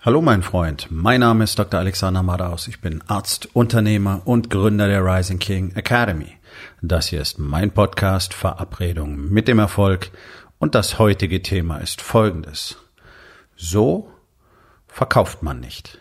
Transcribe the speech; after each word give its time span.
Hallo 0.00 0.22
mein 0.22 0.44
Freund, 0.44 0.86
mein 0.90 1.18
Name 1.18 1.42
ist 1.42 1.58
Dr. 1.58 1.80
Alexander 1.80 2.22
Madaus. 2.22 2.68
Ich 2.68 2.80
bin 2.80 3.02
Arzt, 3.08 3.48
Unternehmer 3.52 4.22
und 4.26 4.48
Gründer 4.48 4.86
der 4.86 5.04
Rising 5.04 5.40
King 5.40 5.72
Academy. 5.74 6.38
Das 6.80 7.08
hier 7.08 7.20
ist 7.20 7.40
mein 7.40 7.72
Podcast 7.72 8.32
Verabredung 8.32 9.28
mit 9.28 9.48
dem 9.48 9.58
Erfolg 9.58 10.12
und 10.60 10.76
das 10.76 11.00
heutige 11.00 11.42
Thema 11.42 11.78
ist 11.78 12.00
folgendes. 12.00 12.76
So 13.56 14.08
verkauft 14.86 15.42
man 15.42 15.58
nicht. 15.58 15.98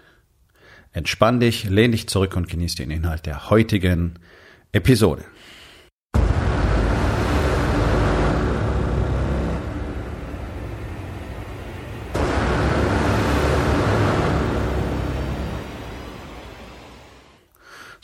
Entspann 0.94 1.40
dich, 1.40 1.64
lehn 1.64 1.92
dich 1.92 2.08
zurück 2.08 2.36
und 2.36 2.50
genieß 2.50 2.76
den 2.76 2.92
Inhalt 2.92 3.26
der 3.26 3.50
heutigen 3.50 4.20
Episode. 4.74 5.26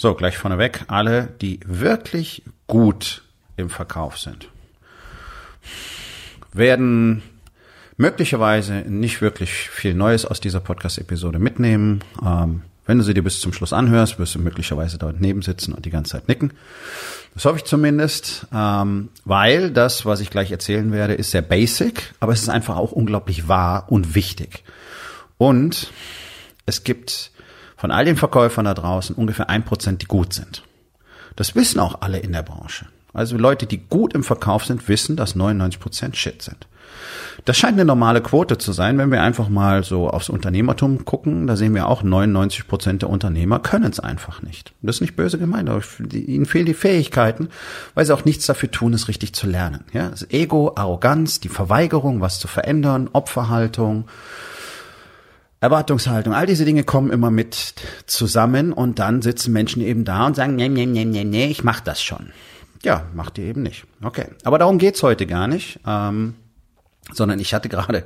So, 0.04 0.16
gleich 0.16 0.38
vorneweg, 0.38 0.84
alle, 0.88 1.30
die 1.42 1.62
wirklich 1.66 2.44
gut 2.68 3.24
im 3.56 3.70
Verkauf 3.70 4.18
sind, 4.18 4.50
werden 6.52 7.24
möglicherweise 7.96 8.84
nicht 8.86 9.22
wirklich 9.22 9.54
viel 9.54 9.94
Neues 9.94 10.26
aus 10.26 10.42
dieser 10.42 10.60
Podcast-Episode 10.60 11.40
mitnehmen. 11.40 12.04
Ähm, 12.22 12.64
wenn 12.86 12.98
du 12.98 13.06
sie 13.06 13.14
dir 13.14 13.24
bis 13.24 13.40
zum 13.40 13.54
Schluss 13.54 13.72
anhörst, 13.72 14.20
wirst 14.20 14.36
du 14.36 14.40
möglicherweise 14.40 14.98
dort 14.98 15.22
neben 15.22 15.42
sitzen 15.42 15.74
und 15.74 15.86
die 15.86 15.90
ganze 15.90 16.12
Zeit 16.12 16.28
nicken. 16.28 16.52
Das 17.34 17.46
hoffe 17.46 17.60
ich 17.60 17.64
zumindest, 17.64 18.48
ähm, 18.54 19.08
weil 19.24 19.72
das, 19.72 20.06
was 20.06 20.20
ich 20.20 20.30
gleich 20.30 20.52
erzählen 20.52 20.92
werde, 20.92 21.14
ist 21.14 21.32
sehr 21.32 21.42
basic, 21.42 22.14
aber 22.20 22.34
es 22.34 22.42
ist 22.42 22.50
einfach 22.50 22.76
auch 22.76 22.92
unglaublich 22.92 23.48
wahr 23.48 23.86
und 23.88 24.16
wichtig. 24.16 24.66
Und 25.38 25.94
es 26.66 26.84
gibt 26.84 27.32
von 27.84 27.92
all 27.92 28.06
den 28.06 28.16
Verkäufern 28.16 28.64
da 28.64 28.74
draußen 28.74 29.14
ungefähr 29.14 29.50
ein 29.50 29.66
Prozent, 29.66 30.02
die 30.02 30.06
gut 30.06 30.32
sind. 30.32 30.64
Das 31.36 31.54
wissen 31.54 31.82
auch 31.82 32.00
alle 32.00 32.20
in 32.20 32.32
der 32.32 32.42
Branche. 32.42 32.86
Also 33.12 33.36
Leute, 33.38 33.66
die 33.66 33.78
gut 33.78 34.14
im 34.14 34.24
Verkauf 34.24 34.64
sind, 34.64 34.88
wissen, 34.88 35.18
dass 35.18 35.36
99 35.36 35.82
Prozent 35.82 36.16
Shit 36.16 36.42
sind. 36.42 36.66
Das 37.44 37.58
scheint 37.58 37.74
eine 37.74 37.84
normale 37.84 38.22
Quote 38.22 38.58
zu 38.58 38.72
sein, 38.72 38.98
wenn 38.98 39.12
wir 39.12 39.22
einfach 39.22 39.50
mal 39.50 39.84
so 39.84 40.10
aufs 40.10 40.30
Unternehmertum 40.30 41.04
gucken. 41.04 41.46
Da 41.46 41.58
sehen 41.58 41.76
wir 41.76 41.90
auch 41.90 42.04
99 42.04 42.70
Prozent 42.70 43.02
der 43.02 43.10
Unternehmer 43.10 43.60
können 43.60 43.92
es 43.92 44.00
einfach 44.00 44.42
nicht. 44.42 44.72
Das 44.82 44.96
ist 44.96 45.02
nicht 45.02 45.18
böse 45.18 45.38
gemeint, 45.38 45.70
aber 45.70 45.82
ihnen 46.14 46.46
fehlen 46.46 46.66
die 46.66 46.74
Fähigkeiten, 46.74 47.50
weil 47.96 48.06
sie 48.06 48.14
auch 48.14 48.24
nichts 48.24 48.46
dafür 48.46 48.72
tun, 48.72 48.94
es 48.94 49.10
richtig 49.10 49.36
zu 49.36 49.46
lernen. 49.46 49.84
Ja, 49.92 50.08
das 50.08 50.30
Ego, 50.32 50.72
Arroganz, 50.76 51.42
die 51.42 51.50
Verweigerung, 51.50 52.22
was 52.22 52.40
zu 52.40 52.48
verändern, 52.48 53.10
Opferhaltung, 53.12 54.06
Erwartungshaltung, 55.64 56.34
all 56.34 56.46
diese 56.46 56.66
Dinge 56.66 56.84
kommen 56.84 57.10
immer 57.10 57.32
mit 57.32 57.76
zusammen 58.06 58.74
und 58.74 59.00
dann 59.00 59.22
sitzen 59.22 59.54
Menschen 59.54 59.82
eben 59.82 60.04
da 60.04 60.26
und 60.26 60.36
sagen, 60.36 60.58
nee, 60.58 60.68
nee, 60.68 60.86
nee, 60.86 61.06
nee, 61.06 61.24
nee, 61.24 61.46
ich 61.46 61.64
mach 61.64 61.80
das 61.80 62.04
schon. 62.04 62.34
Ja, 62.84 63.06
macht 63.14 63.38
ihr 63.38 63.46
eben 63.46 63.64
nicht. 63.64 63.86
Okay, 64.04 64.28
aber 64.44 64.60
darum 64.60 64.78
geht's 64.78 65.02
heute 65.04 65.26
gar 65.26 65.48
nicht, 65.48 65.80
ähm, 65.88 66.36
sondern 67.14 67.40
ich 67.40 67.54
hatte 67.54 67.70
gerade, 67.70 68.04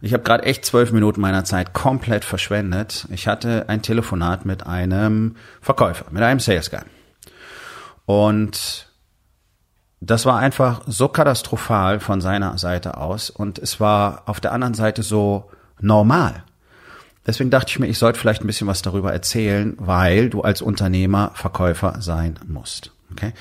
ich 0.00 0.12
habe 0.12 0.24
gerade 0.24 0.42
echt 0.42 0.64
zwölf 0.64 0.90
Minuten 0.90 1.20
meiner 1.20 1.44
Zeit 1.44 1.72
komplett 1.72 2.24
verschwendet. 2.24 3.06
Ich 3.12 3.28
hatte 3.28 3.68
ein 3.68 3.80
Telefonat 3.80 4.44
mit 4.44 4.66
einem 4.66 5.36
Verkäufer, 5.60 6.06
mit 6.10 6.24
einem 6.24 6.40
Sales 6.40 6.68
Guy. 6.68 6.80
Und 8.06 8.88
das 10.00 10.26
war 10.26 10.40
einfach 10.40 10.82
so 10.88 11.06
katastrophal 11.06 12.00
von 12.00 12.20
seiner 12.20 12.58
Seite 12.58 12.96
aus 12.96 13.30
und 13.30 13.60
es 13.60 13.78
war 13.78 14.24
auf 14.26 14.40
der 14.40 14.50
anderen 14.50 14.74
Seite 14.74 15.04
so 15.04 15.48
normal. 15.80 16.42
Deswegen 17.28 17.50
dachte 17.50 17.70
ich 17.70 17.78
mir, 17.78 17.88
ich 17.88 17.98
sollte 17.98 18.18
vielleicht 18.18 18.42
ein 18.42 18.46
bisschen 18.46 18.68
was 18.68 18.80
darüber 18.80 19.12
erzählen, 19.12 19.74
weil 19.76 20.30
du 20.30 20.40
als 20.40 20.62
Unternehmer 20.62 21.32
Verkäufer 21.34 22.00
sein 22.00 22.38
musst. 22.48 22.90
Okay? 23.12 23.34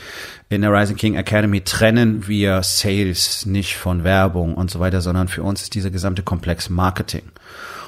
In 0.50 0.62
der 0.62 0.74
Rising 0.74 0.98
King 0.98 1.16
Academy 1.16 1.61
trennen 1.61 2.28
wir 2.28 2.64
Sales 2.64 3.45
nicht 3.45 3.78
von 3.78 4.04
Werbung 4.04 4.56
und 4.56 4.70
so 4.70 4.82
weiter, 4.82 5.00
sondern 5.00 5.30
für 5.30 5.42
uns 5.42 5.61
ist 5.61 5.73
dieser 5.73 5.89
gesamte 5.89 6.22
Komplex 6.22 6.70
Marketing. 6.70 7.23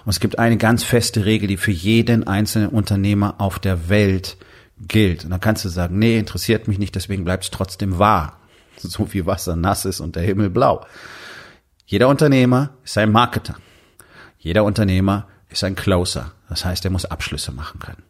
Und 0.06 0.12
es 0.12 0.22
gibt 0.22 0.40
eine 0.40 0.56
ganz 0.56 0.86
feste 0.86 1.26
Regel, 1.26 1.50
die 1.50 1.58
für 1.58 1.72
jeden 1.72 2.26
einzelnen 2.26 2.70
Unternehmer 2.70 3.36
auf 3.38 3.60
der 3.60 3.90
Welt 3.90 4.38
gilt. 4.80 5.26
Und 5.26 5.32
dann 5.32 5.42
kannst 5.42 5.66
du 5.66 5.70
sagen, 5.70 6.00
nee, 6.00 6.18
interessiert 6.18 6.70
mich 6.70 6.80
nicht, 6.80 6.96
deswegen 6.96 7.26
bleibt 7.26 7.44
es 7.44 7.52
trotzdem 7.52 8.00
wahr. 8.00 8.38
So 8.82 9.12
wie 9.12 9.26
Wasser 9.26 9.58
nass 9.58 9.84
ist 9.84 10.00
und 10.00 10.16
der 10.16 10.24
Himmel 10.24 10.50
blau. 10.50 10.86
Jeder 11.86 12.08
Unternehmer 12.08 12.70
ist 12.86 12.98
ein 12.98 13.12
Marketer. 13.12 13.58
Jeder 14.38 14.64
Unternehmer 14.64 15.28
ist 15.50 15.64
ein 15.64 15.76
Closer. 15.76 16.32
Das 16.48 16.66
heißt, 16.66 16.86
er 16.86 16.92
muss 16.92 17.06
Abschlüsse 17.06 17.52
machen 17.52 17.80
können. 17.80 18.04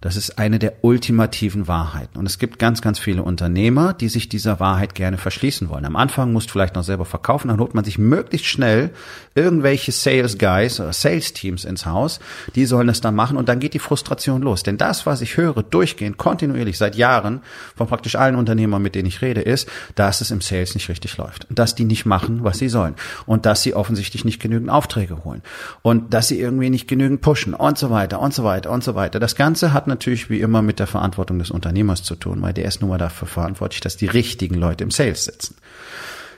Das 0.00 0.16
ist 0.16 0.38
eine 0.38 0.58
der 0.58 0.84
ultimativen 0.84 1.68
Wahrheiten. 1.68 2.18
Und 2.18 2.26
es 2.26 2.38
gibt 2.38 2.58
ganz, 2.58 2.82
ganz 2.82 2.98
viele 2.98 3.22
Unternehmer, 3.22 3.94
die 3.94 4.08
sich 4.08 4.28
dieser 4.28 4.60
Wahrheit 4.60 4.94
gerne 4.94 5.18
verschließen 5.18 5.68
wollen. 5.68 5.84
Am 5.84 5.96
Anfang 5.96 6.32
musst 6.32 6.48
du 6.48 6.52
vielleicht 6.52 6.74
noch 6.74 6.84
selber 6.84 7.04
verkaufen, 7.04 7.48
dann 7.48 7.60
holt 7.60 7.74
man 7.74 7.84
sich 7.84 7.98
möglichst 7.98 8.46
schnell 8.46 8.90
irgendwelche 9.34 9.92
Sales 9.92 10.38
Guys 10.38 10.80
oder 10.80 10.92
Sales 10.92 11.32
Teams 11.32 11.64
ins 11.64 11.86
Haus. 11.86 12.20
Die 12.54 12.66
sollen 12.66 12.88
es 12.88 13.00
dann 13.00 13.14
machen 13.14 13.36
und 13.36 13.48
dann 13.48 13.58
geht 13.58 13.74
die 13.74 13.78
Frustration 13.78 14.42
los. 14.42 14.62
Denn 14.62 14.78
das, 14.78 15.06
was 15.06 15.22
ich 15.22 15.36
höre, 15.36 15.62
durchgehend, 15.62 16.18
kontinuierlich, 16.18 16.78
seit 16.78 16.96
Jahren 16.96 17.40
von 17.74 17.86
praktisch 17.86 18.16
allen 18.16 18.36
Unternehmern, 18.36 18.82
mit 18.82 18.94
denen 18.94 19.08
ich 19.08 19.22
rede, 19.22 19.40
ist, 19.40 19.68
dass 19.94 20.20
es 20.20 20.30
im 20.30 20.40
Sales 20.40 20.74
nicht 20.74 20.88
richtig 20.88 21.16
läuft. 21.16 21.46
Dass 21.50 21.74
die 21.74 21.84
nicht 21.84 22.06
machen, 22.06 22.44
was 22.44 22.58
sie 22.58 22.68
sollen. 22.68 22.94
Und 23.24 23.46
dass 23.46 23.62
sie 23.62 23.74
offensichtlich 23.74 24.24
nicht 24.24 24.40
genügend 24.40 24.70
Aufträge 24.70 25.24
holen. 25.24 25.42
Und 25.82 26.12
dass 26.12 26.28
sie 26.28 26.38
irgendwie 26.38 26.70
nicht 26.70 26.86
genügend 26.86 27.22
pushen 27.22 27.54
und 27.54 27.78
so 27.78 27.90
weiter 27.90 28.20
und 28.20 28.34
so 28.34 28.44
weiter 28.44 28.70
und 28.70 28.84
so 28.84 28.94
weiter. 28.94 29.20
Das 29.20 29.36
Ganze 29.36 29.72
hat 29.72 29.85
natürlich 29.88 30.30
wie 30.30 30.40
immer 30.40 30.62
mit 30.62 30.78
der 30.78 30.86
Verantwortung 30.86 31.38
des 31.38 31.50
Unternehmers 31.50 32.02
zu 32.02 32.14
tun, 32.14 32.42
weil 32.42 32.52
der 32.52 32.66
ist 32.66 32.80
nun 32.80 32.90
mal 32.90 32.98
dafür 32.98 33.28
verantwortlich, 33.28 33.80
dass 33.80 33.96
die 33.96 34.06
richtigen 34.06 34.56
Leute 34.56 34.84
im 34.84 34.90
Sales 34.90 35.24
sitzen. 35.24 35.56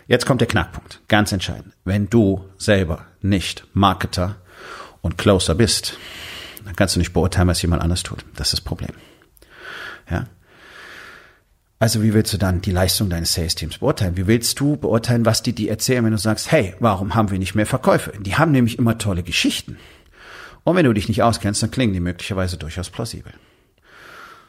Jetzt 0.07 0.27
kommt 0.27 0.41
der 0.41 0.49
Knackpunkt, 0.49 1.01
ganz 1.09 1.33
entscheidend. 1.33 1.75
Wenn 1.85 2.09
du 2.09 2.45
selber 2.57 3.05
nicht 3.21 3.67
Marketer 3.75 4.37
und 5.03 5.19
Closer 5.19 5.55
bist, 5.55 5.99
dann 6.65 6.77
kannst 6.77 6.97
du 6.97 6.99
nicht 6.99 7.13
beurteilen, 7.13 7.49
was 7.49 7.63
jemand 7.63 7.83
anders 7.83 8.03
tut. 8.03 8.25
Das 8.35 8.49
ist 8.49 8.53
das 8.55 8.61
Problem. 8.61 8.95
Ja? 10.11 10.27
Also 11.81 12.03
wie 12.03 12.13
willst 12.13 12.33
du 12.33 12.39
dann 12.39 12.61
die 12.61 12.73
Leistung 12.73 13.09
deines 13.09 13.35
Sales-Teams 13.35 13.79
beurteilen? 13.79 14.17
Wie 14.17 14.27
willst 14.27 14.59
du 14.59 14.77
beurteilen, 14.77 15.25
was 15.25 15.43
die 15.43 15.53
dir 15.53 15.71
erzählen, 15.71 16.05
wenn 16.05 16.13
du 16.13 16.19
sagst, 16.19 16.51
hey, 16.51 16.75
warum 16.81 17.15
haben 17.15 17.31
wir 17.31 17.39
nicht 17.39 17.55
mehr 17.55 17.67
Verkäufe? 17.67 18.13
Die 18.19 18.35
haben 18.35 18.51
nämlich 18.51 18.79
immer 18.79 18.99
tolle 18.99 19.23
Geschichten. 19.23 19.79
Und 20.69 20.77
wenn 20.77 20.85
du 20.85 20.93
dich 20.93 21.09
nicht 21.09 21.23
auskennst, 21.23 21.63
dann 21.63 21.71
klingen 21.71 21.95
die 21.95 22.01
möglicherweise 22.01 22.59
durchaus 22.59 22.91
plausibel. 22.91 23.33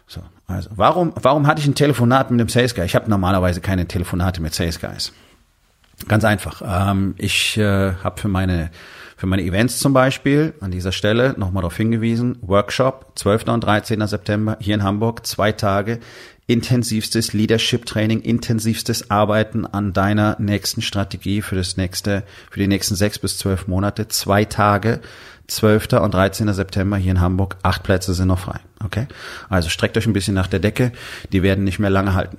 So, 0.05 0.21
also 0.47 0.69
warum, 0.75 1.13
warum 1.15 1.47
hatte 1.47 1.61
ich 1.61 1.65
ein 1.67 1.75
Telefonat 1.75 2.29
mit 2.29 2.41
dem 2.41 2.49
Sales 2.49 2.75
Guy? 2.75 2.83
Ich 2.83 2.93
habe 2.93 3.09
normalerweise 3.09 3.61
keine 3.61 3.87
Telefonate 3.87 4.41
mit 4.41 4.53
Sales 4.53 4.81
Guys. 4.81 5.13
Ganz 6.09 6.25
einfach. 6.25 6.61
Ähm, 6.65 7.15
ich 7.17 7.57
äh, 7.57 7.93
habe 7.93 8.19
für 8.19 8.27
meine 8.27 8.69
für 9.19 9.27
meine 9.27 9.43
Events 9.43 9.79
zum 9.79 9.91
Beispiel 9.91 10.53
an 10.61 10.71
dieser 10.71 10.93
Stelle 10.93 11.35
nochmal 11.37 11.63
darauf 11.63 11.75
hingewiesen, 11.75 12.37
Workshop 12.39 13.11
12. 13.15 13.49
und 13.49 13.61
13. 13.61 14.07
September 14.07 14.57
hier 14.61 14.75
in 14.75 14.83
Hamburg, 14.83 15.27
zwei 15.27 15.51
Tage, 15.51 15.99
intensivstes 16.47 17.33
Leadership-Training, 17.33 18.21
intensivstes 18.21 19.11
Arbeiten 19.11 19.65
an 19.65 19.91
deiner 19.91 20.37
nächsten 20.39 20.81
Strategie 20.81 21.41
für 21.41 21.55
das 21.55 21.75
nächste, 21.75 22.23
für 22.49 22.61
die 22.61 22.67
nächsten 22.67 22.95
sechs 22.95 23.19
bis 23.19 23.37
zwölf 23.37 23.67
Monate, 23.67 24.07
zwei 24.07 24.45
Tage, 24.45 25.01
12. 25.47 25.99
und 26.01 26.13
13. 26.13 26.53
September 26.53 26.95
hier 26.95 27.11
in 27.11 27.19
Hamburg. 27.19 27.57
Acht 27.61 27.83
Plätze 27.83 28.13
sind 28.13 28.29
noch 28.29 28.39
frei. 28.39 28.61
Okay? 28.85 29.07
Also 29.49 29.67
streckt 29.67 29.97
euch 29.97 30.05
ein 30.05 30.13
bisschen 30.13 30.35
nach 30.35 30.47
der 30.47 30.59
Decke. 30.59 30.93
Die 31.33 31.43
werden 31.43 31.65
nicht 31.65 31.79
mehr 31.79 31.89
lange 31.89 32.13
halten. 32.13 32.37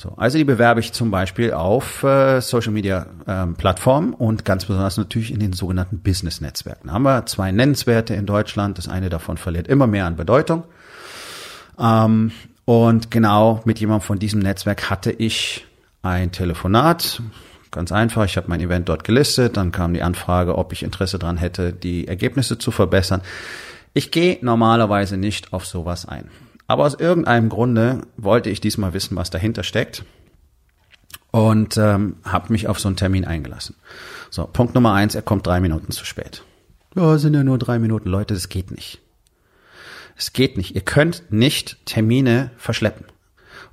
So, 0.00 0.14
also 0.16 0.38
die 0.38 0.44
bewerbe 0.44 0.80
ich 0.80 0.92
zum 0.94 1.10
Beispiel 1.10 1.52
auf 1.52 2.02
äh, 2.04 2.40
Social 2.40 2.72
Media 2.72 3.04
ähm, 3.26 3.54
Plattformen 3.54 4.14
und 4.14 4.46
ganz 4.46 4.64
besonders 4.64 4.96
natürlich 4.96 5.30
in 5.30 5.40
den 5.40 5.52
sogenannten 5.52 5.98
Business 5.98 6.40
Netzwerken. 6.40 6.88
Da 6.88 6.94
haben 6.94 7.02
wir 7.02 7.26
zwei 7.26 7.52
Nennenswerte 7.52 8.14
in 8.14 8.24
Deutschland. 8.24 8.78
Das 8.78 8.88
eine 8.88 9.10
davon 9.10 9.36
verliert 9.36 9.68
immer 9.68 9.86
mehr 9.86 10.06
an 10.06 10.16
Bedeutung. 10.16 10.64
Ähm, 11.78 12.32
und 12.64 13.10
genau 13.10 13.60
mit 13.66 13.78
jemandem 13.78 14.06
von 14.06 14.18
diesem 14.18 14.40
Netzwerk 14.40 14.88
hatte 14.88 15.12
ich 15.12 15.66
ein 16.00 16.32
Telefonat 16.32 17.20
Ganz 17.70 17.92
einfach, 17.92 18.24
ich 18.24 18.36
habe 18.36 18.48
mein 18.48 18.60
Event 18.60 18.88
dort 18.88 19.04
gelistet, 19.04 19.56
dann 19.56 19.70
kam 19.70 19.94
die 19.94 20.02
Anfrage, 20.02 20.58
ob 20.58 20.72
ich 20.72 20.82
Interesse 20.82 21.20
daran 21.20 21.36
hätte, 21.36 21.72
die 21.72 22.08
Ergebnisse 22.08 22.58
zu 22.58 22.72
verbessern. 22.72 23.22
Ich 23.94 24.10
gehe 24.10 24.38
normalerweise 24.42 25.16
nicht 25.16 25.52
auf 25.52 25.66
sowas 25.66 26.04
ein. 26.04 26.28
Aber 26.70 26.84
aus 26.84 26.94
irgendeinem 26.94 27.48
Grunde 27.48 28.02
wollte 28.16 28.48
ich 28.48 28.60
diesmal 28.60 28.92
wissen, 28.92 29.16
was 29.16 29.28
dahinter 29.28 29.64
steckt 29.64 30.04
und 31.32 31.76
ähm, 31.76 32.18
habe 32.22 32.52
mich 32.52 32.68
auf 32.68 32.78
so 32.78 32.86
einen 32.86 32.96
Termin 32.96 33.24
eingelassen. 33.24 33.74
So, 34.30 34.46
Punkt 34.46 34.76
Nummer 34.76 34.92
eins, 34.92 35.16
er 35.16 35.22
kommt 35.22 35.44
drei 35.44 35.58
Minuten 35.58 35.90
zu 35.90 36.04
spät. 36.04 36.44
Ja, 36.94 37.18
sind 37.18 37.34
ja 37.34 37.42
nur 37.42 37.58
drei 37.58 37.80
Minuten, 37.80 38.08
Leute, 38.08 38.34
das 38.34 38.48
geht 38.48 38.70
nicht. 38.70 39.00
Es 40.16 40.32
geht 40.32 40.56
nicht. 40.56 40.76
Ihr 40.76 40.82
könnt 40.82 41.24
nicht 41.32 41.84
Termine 41.86 42.52
verschleppen. 42.56 43.06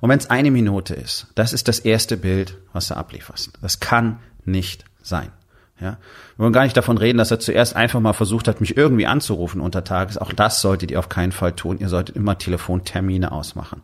Und 0.00 0.10
wenn 0.10 0.18
es 0.18 0.28
eine 0.28 0.50
Minute 0.50 0.94
ist, 0.94 1.28
das 1.36 1.52
ist 1.52 1.68
das 1.68 1.78
erste 1.78 2.16
Bild, 2.16 2.58
was 2.72 2.88
du 2.88 2.96
ablieferst. 2.96 3.52
Das 3.62 3.78
kann 3.78 4.18
nicht 4.44 4.84
sein. 5.02 5.30
Ja, 5.80 5.98
wir 6.36 6.44
wollen 6.44 6.52
gar 6.52 6.64
nicht 6.64 6.76
davon 6.76 6.98
reden, 6.98 7.18
dass 7.18 7.30
er 7.30 7.38
zuerst 7.38 7.76
einfach 7.76 8.00
mal 8.00 8.12
versucht 8.12 8.48
hat, 8.48 8.60
mich 8.60 8.76
irgendwie 8.76 9.06
anzurufen 9.06 9.60
unter 9.60 9.84
Tages. 9.84 10.18
Auch 10.18 10.32
das 10.32 10.60
solltet 10.60 10.90
ihr 10.90 10.98
auf 10.98 11.08
keinen 11.08 11.30
Fall 11.30 11.52
tun. 11.52 11.78
Ihr 11.78 11.88
solltet 11.88 12.16
immer 12.16 12.36
Telefontermine 12.36 13.30
ausmachen. 13.30 13.82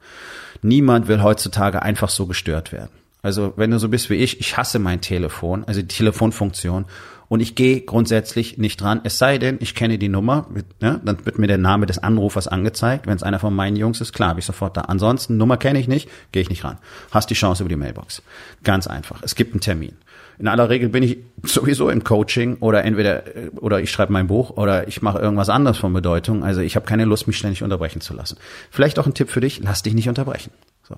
Niemand 0.60 1.06
will 1.06 1.22
heutzutage 1.22 1.82
einfach 1.82 2.08
so 2.08 2.26
gestört 2.26 2.72
werden. 2.72 2.90
Also 3.22 3.54
wenn 3.56 3.70
du 3.70 3.78
so 3.78 3.88
bist 3.88 4.10
wie 4.10 4.16
ich, 4.16 4.40
ich 4.40 4.56
hasse 4.56 4.78
mein 4.78 5.00
Telefon, 5.00 5.64
also 5.64 5.80
die 5.80 5.88
Telefonfunktion. 5.88 6.84
Und 7.26 7.40
ich 7.40 7.54
gehe 7.54 7.80
grundsätzlich 7.80 8.58
nicht 8.58 8.80
dran, 8.80 9.00
es 9.02 9.18
sei 9.18 9.38
denn, 9.38 9.56
ich 9.60 9.74
kenne 9.74 9.98
die 9.98 10.10
Nummer, 10.10 10.46
ne, 10.80 11.00
dann 11.02 11.24
wird 11.24 11.38
mir 11.38 11.46
der 11.46 11.58
Name 11.58 11.86
des 11.86 11.98
Anrufers 11.98 12.48
angezeigt. 12.48 13.06
Wenn 13.06 13.16
es 13.16 13.22
einer 13.22 13.38
von 13.38 13.54
meinen 13.54 13.76
Jungs 13.76 14.00
ist, 14.02 14.12
klar, 14.12 14.28
habe 14.28 14.40
ich 14.40 14.46
sofort 14.46 14.76
da. 14.76 14.82
Ansonsten, 14.82 15.38
Nummer 15.38 15.56
kenne 15.56 15.80
ich 15.80 15.88
nicht, 15.88 16.10
gehe 16.32 16.42
ich 16.42 16.50
nicht 16.50 16.64
ran. 16.64 16.78
Hast 17.12 17.30
die 17.30 17.34
Chance 17.34 17.62
über 17.62 17.70
die 17.70 17.76
Mailbox. 17.76 18.22
Ganz 18.62 18.86
einfach. 18.86 19.22
Es 19.22 19.34
gibt 19.34 19.54
einen 19.54 19.62
Termin. 19.62 19.96
In 20.38 20.48
aller 20.48 20.68
Regel 20.68 20.88
bin 20.88 21.02
ich 21.02 21.18
sowieso 21.42 21.88
im 21.90 22.02
Coaching 22.02 22.56
oder 22.60 22.84
entweder 22.84 23.22
oder 23.56 23.80
ich 23.80 23.90
schreibe 23.90 24.12
mein 24.12 24.26
Buch 24.26 24.50
oder 24.50 24.88
ich 24.88 25.02
mache 25.02 25.18
irgendwas 25.18 25.48
anderes 25.48 25.78
von 25.78 25.92
Bedeutung. 25.92 26.42
Also 26.42 26.60
ich 26.60 26.76
habe 26.76 26.86
keine 26.86 27.04
Lust, 27.04 27.26
mich 27.26 27.38
ständig 27.38 27.62
unterbrechen 27.62 28.00
zu 28.00 28.14
lassen. 28.14 28.38
Vielleicht 28.70 28.98
auch 28.98 29.06
ein 29.06 29.14
Tipp 29.14 29.30
für 29.30 29.40
dich: 29.40 29.60
Lass 29.62 29.82
dich 29.82 29.94
nicht 29.94 30.08
unterbrechen. 30.08 30.50
So. 30.88 30.96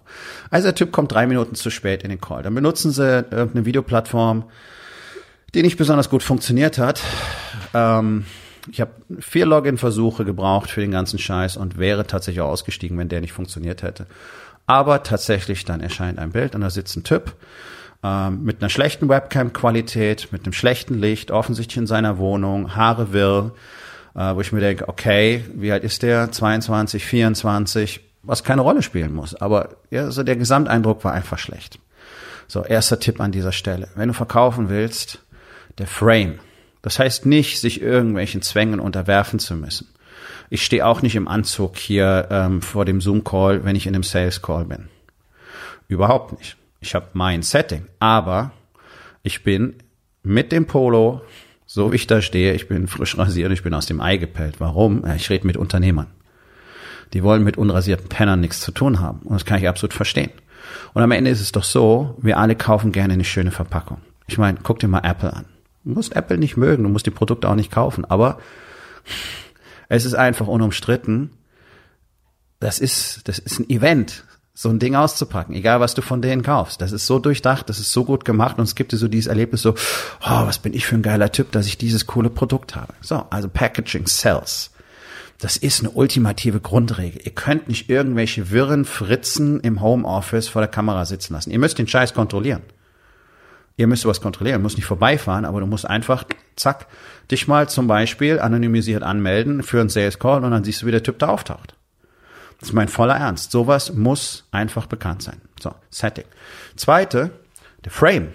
Also 0.50 0.66
der 0.66 0.74
Typ 0.74 0.90
kommt 0.90 1.12
drei 1.12 1.26
Minuten 1.26 1.54
zu 1.54 1.70
spät 1.70 2.02
in 2.02 2.10
den 2.10 2.20
Call. 2.20 2.42
Dann 2.42 2.54
benutzen 2.54 2.90
sie 2.90 3.24
irgendeine 3.30 3.66
Videoplattform, 3.66 4.44
die 5.54 5.62
nicht 5.62 5.76
besonders 5.76 6.10
gut 6.10 6.22
funktioniert 6.22 6.78
hat. 6.78 7.02
Ähm, 7.74 8.24
ich 8.70 8.80
habe 8.80 8.90
vier 9.20 9.46
Login-Versuche 9.46 10.24
gebraucht 10.24 10.70
für 10.70 10.80
den 10.80 10.90
ganzen 10.90 11.18
Scheiß 11.18 11.56
und 11.56 11.78
wäre 11.78 12.06
tatsächlich 12.06 12.40
auch 12.40 12.48
ausgestiegen, 12.48 12.98
wenn 12.98 13.08
der 13.08 13.20
nicht 13.20 13.32
funktioniert 13.32 13.82
hätte. 13.82 14.06
Aber 14.66 15.04
tatsächlich, 15.04 15.64
dann 15.64 15.80
erscheint 15.80 16.18
ein 16.18 16.32
Bild 16.32 16.56
und 16.56 16.62
da 16.62 16.70
sitzt 16.70 16.96
ein 16.96 17.04
Typ 17.04 17.36
ähm, 18.06 18.44
mit 18.44 18.60
einer 18.60 18.68
schlechten 18.68 19.08
Webcam-Qualität, 19.08 20.28
mit 20.30 20.44
einem 20.44 20.52
schlechten 20.52 20.94
Licht, 20.94 21.30
offensichtlich 21.30 21.78
in 21.78 21.86
seiner 21.86 22.18
Wohnung, 22.18 22.76
Haare 22.76 23.12
wirr, 23.12 23.52
äh, 24.14 24.34
wo 24.34 24.40
ich 24.40 24.52
mir 24.52 24.60
denke, 24.60 24.88
okay, 24.88 25.44
wie 25.54 25.72
alt 25.72 25.82
ist 25.82 26.02
der? 26.02 26.30
22, 26.30 27.04
24, 27.04 28.00
was 28.22 28.44
keine 28.44 28.62
Rolle 28.62 28.82
spielen 28.82 29.14
muss. 29.14 29.34
Aber 29.34 29.76
ja, 29.90 30.04
also 30.04 30.22
der 30.22 30.36
Gesamteindruck 30.36 31.04
war 31.04 31.12
einfach 31.12 31.38
schlecht. 31.38 31.78
So, 32.48 32.64
erster 32.64 33.00
Tipp 33.00 33.20
an 33.20 33.32
dieser 33.32 33.52
Stelle. 33.52 33.88
Wenn 33.96 34.08
du 34.08 34.14
verkaufen 34.14 34.68
willst, 34.68 35.20
der 35.78 35.88
Frame. 35.88 36.38
Das 36.82 37.00
heißt 37.00 37.26
nicht, 37.26 37.60
sich 37.60 37.80
irgendwelchen 37.80 38.42
Zwängen 38.42 38.78
unterwerfen 38.78 39.40
zu 39.40 39.56
müssen. 39.56 39.88
Ich 40.48 40.64
stehe 40.64 40.86
auch 40.86 41.02
nicht 41.02 41.16
im 41.16 41.26
Anzug 41.26 41.76
hier 41.76 42.28
ähm, 42.30 42.62
vor 42.62 42.84
dem 42.84 43.00
Zoom-Call, 43.00 43.64
wenn 43.64 43.74
ich 43.74 43.88
in 43.88 43.94
einem 43.94 44.04
Sales-Call 44.04 44.66
bin. 44.66 44.88
Überhaupt 45.88 46.38
nicht. 46.38 46.56
Ich 46.86 46.94
habe 46.94 47.08
mein 47.14 47.42
Setting, 47.42 47.84
aber 47.98 48.52
ich 49.24 49.42
bin 49.42 49.74
mit 50.22 50.52
dem 50.52 50.66
Polo, 50.66 51.20
so 51.66 51.90
wie 51.90 51.96
ich 51.96 52.06
da 52.06 52.22
stehe, 52.22 52.54
ich 52.54 52.68
bin 52.68 52.86
frisch 52.86 53.18
rasiert, 53.18 53.50
ich 53.50 53.64
bin 53.64 53.74
aus 53.74 53.86
dem 53.86 54.00
Ei 54.00 54.18
gepellt. 54.18 54.60
Warum? 54.60 55.04
Ich 55.16 55.28
rede 55.28 55.48
mit 55.48 55.56
Unternehmern. 55.56 56.06
Die 57.12 57.24
wollen 57.24 57.42
mit 57.42 57.56
unrasierten 57.56 58.08
Pennern 58.08 58.38
nichts 58.38 58.60
zu 58.60 58.70
tun 58.70 59.00
haben. 59.00 59.18
Und 59.24 59.34
das 59.34 59.44
kann 59.44 59.58
ich 59.58 59.68
absolut 59.68 59.94
verstehen. 59.94 60.30
Und 60.94 61.02
am 61.02 61.10
Ende 61.10 61.28
ist 61.28 61.40
es 61.40 61.50
doch 61.50 61.64
so, 61.64 62.16
wir 62.22 62.38
alle 62.38 62.54
kaufen 62.54 62.92
gerne 62.92 63.14
eine 63.14 63.24
schöne 63.24 63.50
Verpackung. 63.50 63.98
Ich 64.28 64.38
meine, 64.38 64.58
guck 64.62 64.78
dir 64.78 64.86
mal 64.86 65.02
Apple 65.02 65.32
an. 65.32 65.46
Du 65.82 65.90
musst 65.90 66.14
Apple 66.14 66.38
nicht 66.38 66.56
mögen, 66.56 66.84
du 66.84 66.88
musst 66.88 67.06
die 67.06 67.10
Produkte 67.10 67.48
auch 67.48 67.56
nicht 67.56 67.72
kaufen, 67.72 68.04
aber 68.04 68.38
es 69.88 70.04
ist 70.04 70.14
einfach 70.14 70.46
unumstritten. 70.46 71.30
Das 72.60 72.78
ist, 72.78 73.26
das 73.26 73.40
ist 73.40 73.58
ein 73.58 73.68
Event, 73.70 74.22
so 74.58 74.70
ein 74.70 74.78
Ding 74.78 74.94
auszupacken, 74.94 75.54
egal 75.54 75.80
was 75.80 75.92
du 75.92 76.00
von 76.00 76.22
denen 76.22 76.42
kaufst. 76.42 76.80
Das 76.80 76.90
ist 76.90 77.06
so 77.06 77.18
durchdacht, 77.18 77.68
das 77.68 77.78
ist 77.78 77.92
so 77.92 78.04
gut 78.04 78.24
gemacht 78.24 78.56
und 78.56 78.64
es 78.64 78.74
gibt 78.74 78.90
dir 78.90 78.96
so 78.96 79.06
dieses 79.06 79.26
Erlebnis 79.26 79.60
so, 79.60 79.72
oh, 79.72 80.46
was 80.46 80.60
bin 80.60 80.72
ich 80.72 80.86
für 80.86 80.94
ein 80.94 81.02
geiler 81.02 81.30
Typ, 81.30 81.52
dass 81.52 81.66
ich 81.66 81.76
dieses 81.76 82.06
coole 82.06 82.30
Produkt 82.30 82.74
habe. 82.74 82.94
So, 83.02 83.26
also 83.28 83.50
Packaging 83.50 84.06
sells. 84.06 84.70
Das 85.38 85.58
ist 85.58 85.80
eine 85.80 85.90
ultimative 85.90 86.60
Grundregel. 86.60 87.20
Ihr 87.22 87.32
könnt 87.32 87.68
nicht 87.68 87.90
irgendwelche 87.90 88.50
wirren 88.50 88.86
Fritzen 88.86 89.60
im 89.60 89.82
Homeoffice 89.82 90.48
vor 90.48 90.62
der 90.62 90.70
Kamera 90.70 91.04
sitzen 91.04 91.34
lassen. 91.34 91.50
Ihr 91.50 91.58
müsst 91.58 91.78
den 91.78 91.86
Scheiß 91.86 92.14
kontrollieren. 92.14 92.62
Ihr 93.76 93.86
müsst 93.88 94.06
was 94.06 94.22
kontrollieren, 94.22 94.62
musst 94.62 94.78
nicht 94.78 94.86
vorbeifahren, 94.86 95.44
aber 95.44 95.60
du 95.60 95.66
musst 95.66 95.86
einfach, 95.86 96.24
zack, 96.56 96.86
dich 97.30 97.46
mal 97.46 97.68
zum 97.68 97.88
Beispiel 97.88 98.40
anonymisiert 98.40 99.02
anmelden 99.02 99.62
für 99.62 99.80
einen 99.80 99.90
Sales 99.90 100.18
Call 100.18 100.42
und 100.44 100.50
dann 100.50 100.64
siehst 100.64 100.80
du, 100.80 100.86
wie 100.86 100.92
der 100.92 101.02
Typ 101.02 101.18
da 101.18 101.28
auftaucht. 101.28 101.74
Das 102.60 102.70
ist 102.70 102.74
mein 102.74 102.88
voller 102.88 103.16
Ernst. 103.16 103.50
Sowas 103.50 103.92
muss 103.92 104.46
einfach 104.50 104.86
bekannt 104.86 105.22
sein. 105.22 105.40
So, 105.60 105.74
Setting. 105.90 106.24
Zweite, 106.76 107.30
der 107.84 107.92
Frame. 107.92 108.28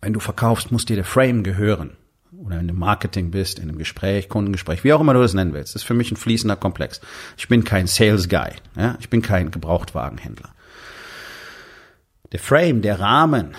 Wenn 0.00 0.12
du 0.12 0.20
verkaufst, 0.20 0.70
muss 0.70 0.84
dir 0.84 0.96
der 0.96 1.04
Frame 1.04 1.42
gehören 1.42 1.96
oder 2.44 2.60
in 2.60 2.68
dem 2.68 2.78
Marketing 2.78 3.30
bist, 3.30 3.58
in 3.58 3.68
einem 3.68 3.78
Gespräch, 3.78 4.28
Kundengespräch, 4.28 4.84
wie 4.84 4.92
auch 4.92 5.00
immer 5.00 5.14
du 5.14 5.20
das 5.20 5.34
nennen 5.34 5.52
willst. 5.52 5.74
Das 5.74 5.82
ist 5.82 5.86
für 5.86 5.94
mich 5.94 6.12
ein 6.12 6.16
fließender 6.16 6.56
Komplex. 6.56 7.00
Ich 7.36 7.48
bin 7.48 7.64
kein 7.64 7.86
Sales 7.86 8.28
Guy. 8.28 8.52
Ja? 8.76 8.96
Ich 9.00 9.10
bin 9.10 9.22
kein 9.22 9.50
Gebrauchtwagenhändler. 9.50 10.50
Der 12.32 12.40
Frame, 12.40 12.82
der 12.82 13.00
Rahmen, 13.00 13.54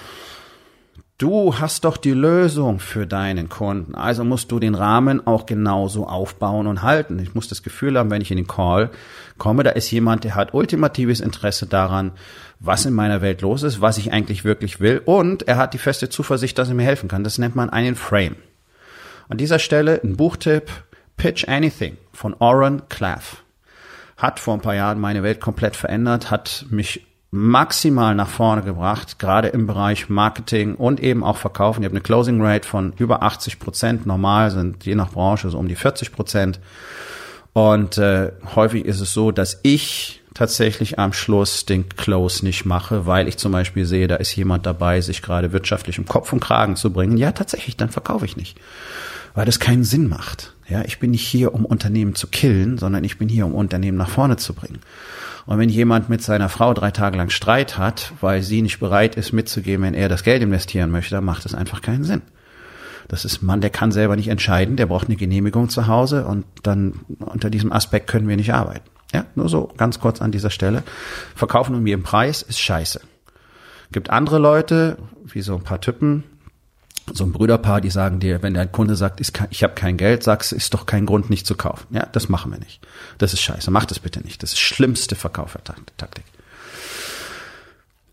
Du 1.19 1.57
hast 1.57 1.83
doch 1.83 1.97
die 1.97 2.11
Lösung 2.11 2.79
für 2.79 3.07
deinen 3.07 3.49
Kunden. 3.49 3.95
Also 3.95 4.23
musst 4.23 4.51
du 4.51 4.59
den 4.59 4.75
Rahmen 4.75 5.25
auch 5.25 5.47
genauso 5.47 6.05
aufbauen 6.05 6.67
und 6.67 6.83
halten. 6.83 7.17
Ich 7.17 7.33
muss 7.33 7.47
das 7.47 7.63
Gefühl 7.63 7.97
haben, 7.97 8.11
wenn 8.11 8.21
ich 8.21 8.29
in 8.29 8.37
den 8.37 8.45
Call 8.45 8.91
komme, 9.39 9.63
da 9.63 9.71
ist 9.71 9.89
jemand, 9.89 10.25
der 10.25 10.35
hat 10.35 10.53
ultimatives 10.53 11.19
Interesse 11.19 11.65
daran, 11.65 12.11
was 12.59 12.85
in 12.85 12.93
meiner 12.93 13.23
Welt 13.23 13.41
los 13.41 13.63
ist, 13.63 13.81
was 13.81 13.97
ich 13.97 14.11
eigentlich 14.13 14.43
wirklich 14.43 14.79
will. 14.79 15.01
Und 15.05 15.47
er 15.47 15.57
hat 15.57 15.73
die 15.73 15.79
feste 15.79 16.07
Zuversicht, 16.07 16.55
dass 16.59 16.69
er 16.69 16.75
mir 16.75 16.83
helfen 16.83 17.09
kann. 17.09 17.23
Das 17.23 17.39
nennt 17.39 17.55
man 17.55 17.71
einen 17.71 17.95
Frame. 17.95 18.35
An 19.27 19.39
dieser 19.39 19.57
Stelle 19.57 19.99
ein 20.03 20.17
Buchtipp, 20.17 20.69
Pitch 21.17 21.47
Anything 21.47 21.97
von 22.13 22.35
Oren 22.35 22.83
Claff. 22.89 23.41
Hat 24.17 24.39
vor 24.39 24.53
ein 24.53 24.61
paar 24.61 24.75
Jahren 24.75 24.99
meine 24.99 25.23
Welt 25.23 25.41
komplett 25.41 25.75
verändert, 25.75 26.29
hat 26.29 26.67
mich 26.69 27.06
maximal 27.31 28.15
nach 28.15 28.29
vorne 28.29 28.62
gebracht, 28.62 29.19
gerade 29.19 29.50
im 29.50 29.68
Bereich 29.68 30.09
Marketing 30.09 30.75
und 30.75 31.00
eben 31.00 31.24
auch 31.24 31.38
Verkaufen. 31.38 31.81
Ich 31.81 31.85
habe 31.85 31.95
eine 31.95 32.01
Closing 32.01 32.41
Rate 32.41 32.68
von 32.68 32.94
über 32.97 33.21
80 33.24 33.59
Prozent. 33.59 34.06
Normal 34.06 34.51
sind 34.51 34.85
je 34.85 34.95
nach 34.95 35.12
Branche 35.12 35.50
so 35.50 35.57
um 35.57 35.68
die 35.68 35.75
40 35.75 36.12
Prozent. 36.13 36.59
Und 37.53 37.97
äh, 37.97 38.31
häufig 38.56 38.85
ist 38.85 39.01
es 39.01 39.13
so, 39.13 39.31
dass 39.31 39.59
ich 39.63 40.21
tatsächlich 40.33 41.00
am 41.00 41.13
Schluss 41.13 41.65
den 41.65 41.89
Close 41.89 42.45
nicht 42.45 42.65
mache, 42.65 43.07
weil 43.07 43.27
ich 43.27 43.38
zum 43.38 43.51
Beispiel 43.51 43.85
sehe, 43.85 44.07
da 44.07 44.18
ist 44.18 44.35
jemand 44.35 44.65
dabei, 44.65 45.01
sich 45.01 45.24
gerade 45.24 45.51
wirtschaftlich 45.51 45.97
im 45.97 46.06
Kopf 46.06 46.31
und 46.31 46.39
Kragen 46.39 46.75
zu 46.75 46.94
bringen. 46.94 47.18
Ja, 47.18 47.31
tatsächlich, 47.31 47.75
dann 47.75 47.89
verkaufe 47.89 48.25
ich 48.25 48.38
nicht 48.38 48.57
weil 49.38 49.45
das 49.45 49.60
keinen 49.60 49.84
Sinn 49.84 50.10
macht. 50.10 50.56
Ja, 50.68 50.81
ich 50.81 50.98
bin 50.98 51.12
nicht 51.12 51.28
hier, 51.28 51.54
um 51.54 51.63
Unternehmen 51.63 52.16
zu 52.16 52.25
killen, 52.25 52.79
sondern 52.79 53.03
ich 53.03 53.20
bin 53.20 53.29
hier, 53.29 53.46
um 53.46 53.53
Unternehmen 53.53 53.96
nach 53.96 54.10
vorne 54.10 54.38
zu 54.38 54.56
bringen. 54.56 54.79
Und 55.46 55.60
wenn 55.60 55.70
jemand 55.70 56.10
mit 56.10 56.24
seiner 56.24 56.50
Frau 56.50 56.74
drei 56.74 56.89
Tage 56.89 57.17
lang 57.17 57.29
Streit 57.29 57.77
hat, 57.77 58.13
weil 58.20 58.41
sie 58.41 58.63
nicht 58.63 58.79
bereit 58.79 59.15
ist 59.15 59.34
mitzugeben, 59.34 59.86
wenn 59.86 59.94
er 59.94 60.10
das 60.10 60.24
Geld 60.24 60.41
investieren 60.41 60.89
möchte, 60.89 61.13
dann 61.13 61.24
macht 61.24 61.46
das 61.46 61.53
einfach 61.53 61.84
keinen 61.84 62.03
Sinn. 62.03 62.24
Das 63.10 63.25
ist 63.25 63.44
ein 63.44 63.46
Mann, 63.46 63.62
der 63.62 63.70
kann 63.70 63.91
selber 63.91 64.15
nicht 64.15 64.29
entscheiden, 64.29 64.75
der 64.75 64.88
braucht 64.88 65.06
eine 65.06 65.17
Genehmigung 65.17 65.70
zu 65.70 65.86
Hause 65.86 66.25
und 66.25 66.44
dann 66.63 67.01
unter 67.20 67.51
diesem 67.51 67.72
Aspekt 67.72 68.08
können 68.08 68.27
wir 68.27 68.38
nicht 68.38 68.56
arbeiten. 68.56 68.89
Ja, 69.13 69.27
nur 69.36 69.50
so 69.50 69.72
ganz 69.77 70.00
kurz 70.00 70.20
an 70.20 70.32
dieser 70.32 70.50
Stelle. 70.50 70.82
Verkaufen 71.36 71.75
um 71.75 71.86
jeden 71.86 72.01
Preis 72.01 72.41
ist 72.41 72.60
scheiße. 72.60 73.01
Gibt 73.91 74.10
andere 74.10 74.39
Leute, 74.39 74.98
wie 75.25 75.44
so 75.44 75.53
ein 75.53 75.63
paar 75.63 75.79
Typen, 75.79 76.24
so 77.13 77.23
ein 77.23 77.31
Brüderpaar, 77.31 77.81
die 77.81 77.89
sagen 77.89 78.19
dir, 78.19 78.43
wenn 78.43 78.53
der 78.53 78.67
Kunde 78.67 78.95
sagt, 78.95 79.21
ich 79.21 79.63
habe 79.63 79.73
kein 79.73 79.97
Geld, 79.97 80.23
sagst, 80.23 80.51
ist 80.51 80.73
doch 80.73 80.85
kein 80.85 81.05
Grund, 81.05 81.29
nicht 81.29 81.47
zu 81.47 81.55
kaufen. 81.55 81.87
Ja, 81.91 82.05
das 82.05 82.29
machen 82.29 82.51
wir 82.51 82.59
nicht. 82.59 82.85
Das 83.17 83.33
ist 83.33 83.41
scheiße. 83.41 83.71
Mach 83.71 83.85
das 83.85 83.99
bitte 83.99 84.21
nicht. 84.21 84.43
Das 84.43 84.53
ist 84.53 84.59
schlimmste 84.59 85.15
Verkaufertaktik. 85.15 86.25